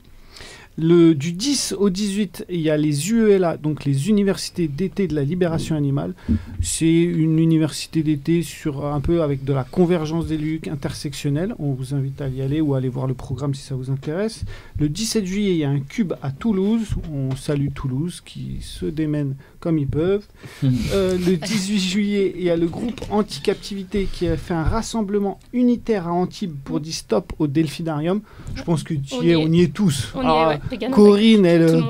[0.80, 5.15] Le, du 10 au 18, il y a les UELA, donc les universités d'été de
[5.15, 6.13] la libération animale.
[6.61, 11.55] C'est une université d'été sur un peu avec de la convergence des luttes intersectionnelle.
[11.57, 13.89] On vous invite à y aller ou à aller voir le programme si ça vous
[13.89, 14.45] intéresse.
[14.80, 16.89] Le 17 juillet, il y a un cube à Toulouse.
[17.11, 20.26] On salue Toulouse qui se démène comme ils peuvent.
[20.93, 25.39] Euh, le 18 juillet, il y a le groupe Anti-Captivité qui a fait un rassemblement
[25.53, 28.22] unitaire à Antibes pour dire stop au Delphinarium.
[28.55, 30.14] Je pense que tu on, y, est, on y est tous.
[30.16, 30.58] Ah,
[30.91, 31.62] Corinne, elle.
[31.62, 31.82] Euh,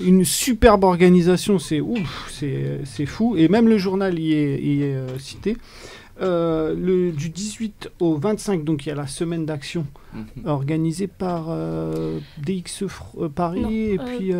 [0.00, 3.36] une superbe organisation, c'est ouf, c'est fou.
[3.36, 5.56] Et même le journal y est, euh, cité.
[6.20, 10.46] le, du 18 au 25, donc il y a la semaine d'action mhm.
[10.46, 11.48] organisée par
[12.38, 12.84] DX
[13.34, 14.32] Paris et puis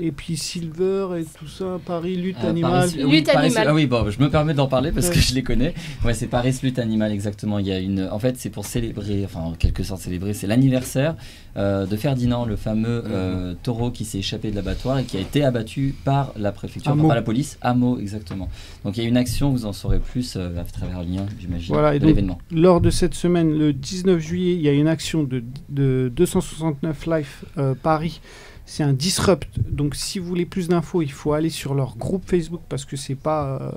[0.00, 2.90] et puis Silver et tout ça, Paris Lutte euh, Animale.
[2.96, 3.66] lutte animale.
[3.68, 5.74] Ah oui, bon, je me permets d'en parler parce que je les connais.
[6.04, 7.58] Ouais, c'est Paris Lutte Animale exactement.
[7.58, 10.46] Il y a une, en fait, c'est pour célébrer, enfin en quelque sorte célébrer, c'est
[10.46, 11.16] l'anniversaire
[11.56, 15.20] euh, de Ferdinand, le fameux euh, taureau qui s'est échappé de l'abattoir et qui a
[15.20, 18.48] été abattu par la préfecture, par la police, à Meaux exactement.
[18.84, 21.74] Donc il y a une action, vous en saurez plus à travers le lien, j'imagine,
[21.74, 22.38] voilà, de l'événement.
[22.50, 27.06] Lors de cette semaine, le 19 juillet, il y a une action de, de 269
[27.06, 27.44] Life
[27.82, 28.20] Paris
[28.70, 29.48] c'est un disrupt.
[29.68, 32.96] Donc si vous voulez plus d'infos, il faut aller sur leur groupe Facebook parce que
[32.96, 33.70] c'est pas euh,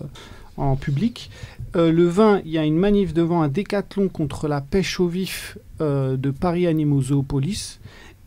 [0.56, 1.32] en public.
[1.76, 5.08] Euh, le 20, il y a une manif devant un décathlon contre la pêche au
[5.08, 7.80] vif euh, de Paris Animaux Zoopolis.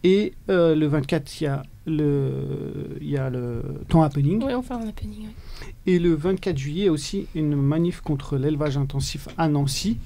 [0.03, 4.43] Et le 24, il y a le, il y a le temps happening.
[4.45, 5.27] Oui, on fait un happening.
[5.87, 9.99] Et le 24 juillet aussi une manif contre l'élevage intensif à Nancy.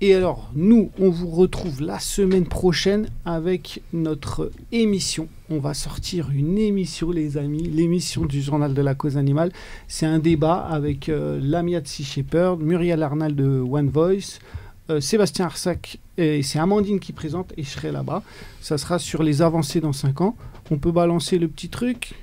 [0.00, 5.26] Et alors, nous, on vous retrouve la semaine prochaine avec notre émission.
[5.50, 9.50] On va sortir une émission, les amis, l'émission du Journal de la cause animale.
[9.88, 14.38] C'est un débat avec euh, Lamia de Sea Shepherd, Muriel Arnal de One Voice,
[14.88, 18.22] euh, Sébastien Arsac, et c'est Amandine qui présente, et je serai là-bas.
[18.60, 20.36] Ça sera sur les avancées dans 5 ans.
[20.70, 22.14] On peut balancer le petit truc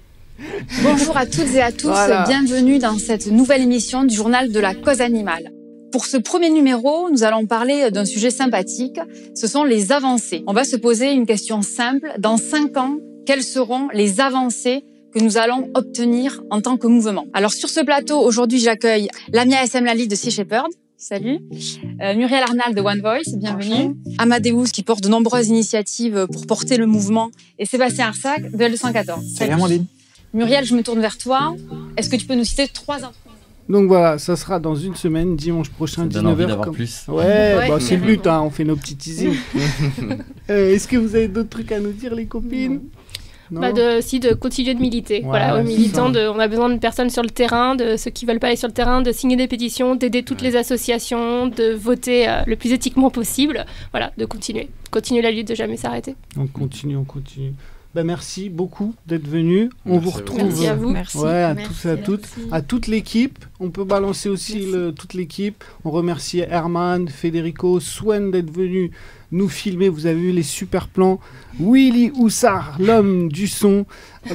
[0.83, 1.97] Bonjour à toutes et à tous,
[2.27, 5.54] bienvenue dans cette nouvelle émission du Journal de la cause animale.
[5.95, 8.99] Pour ce premier numéro, nous allons parler d'un sujet sympathique,
[9.33, 10.43] ce sont les avancées.
[10.45, 12.11] On va se poser une question simple.
[12.19, 14.83] Dans cinq ans, quelles seront les avancées
[15.13, 17.27] que nous allons obtenir en tant que mouvement?
[17.33, 20.67] Alors sur ce plateau, aujourd'hui, j'accueille Lamia SM Lali de Sea Shepherd.
[20.97, 21.39] Salut.
[22.01, 23.95] Euh, Muriel Arnal de One Voice, bienvenue.
[24.17, 27.31] Amadeus qui porte de nombreuses initiatives pour porter le mouvement.
[27.57, 29.33] Et Sébastien Arsac de L214.
[29.37, 29.85] Salut Amandine.
[30.33, 31.55] Muriel, je me tourne vers toi.
[31.95, 33.05] Est-ce que tu peux nous citer trois
[33.67, 36.61] donc voilà, ça sera dans une semaine, dimanche prochain, 19h.
[36.61, 36.73] Comme...
[36.73, 37.05] plus.
[37.07, 39.35] Ouais, bah, c'est le but, hein, on fait nos petits teasings.
[40.49, 42.81] Euh, est-ce que vous avez d'autres trucs à nous dire, les copines?
[43.51, 45.21] Bah de, si de continuer de militer.
[45.23, 48.25] voilà, aux militants, de, on a besoin de personnes sur le terrain, de ceux qui
[48.25, 51.73] veulent pas aller sur le terrain, de signer des pétitions, d'aider toutes les associations, de
[51.73, 53.65] voter euh, le plus éthiquement possible.
[53.91, 54.69] Voilà, de continuer.
[54.91, 56.15] Continuer la lutte, de jamais s'arrêter.
[56.37, 57.53] On continue, on continue.
[57.95, 59.69] Ben, merci beaucoup d'être venu.
[59.85, 60.43] On vous retrouve.
[60.43, 60.89] Merci à vous.
[60.89, 61.17] Merci.
[61.17, 62.21] Ouais, à Merci, tous et à toutes.
[62.37, 62.49] merci.
[62.51, 63.45] À toute l'équipe.
[63.61, 65.63] On peut balancer aussi le- toute l'équipe.
[65.85, 68.91] On remercie Herman, Federico, Swen d'être venu
[69.31, 69.87] nous filmer.
[69.87, 71.21] Vous avez vu les super plans.
[71.57, 73.85] Willy Houssard, l'homme du son.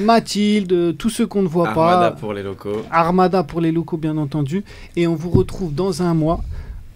[0.01, 2.17] Mathilde, tous ceux qu'on ne voit Armada pas.
[2.17, 2.81] pour les locaux.
[2.89, 4.63] Armada pour les locaux, bien entendu.
[4.95, 6.43] Et on vous retrouve dans un mois.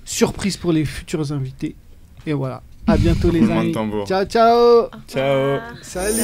[0.03, 1.76] Surprise pour les futurs invités.
[2.26, 2.63] Et voilà.
[2.88, 3.71] À bientôt, les amis.
[3.71, 4.05] tambour.
[4.07, 4.89] Ciao, ciao.
[5.07, 5.59] Ciao.
[5.81, 6.21] Salut.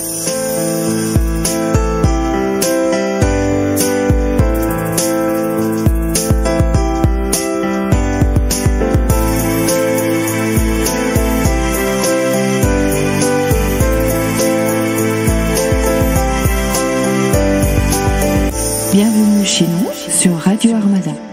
[18.94, 21.31] Bienvenue chez nous sur Radio Armada.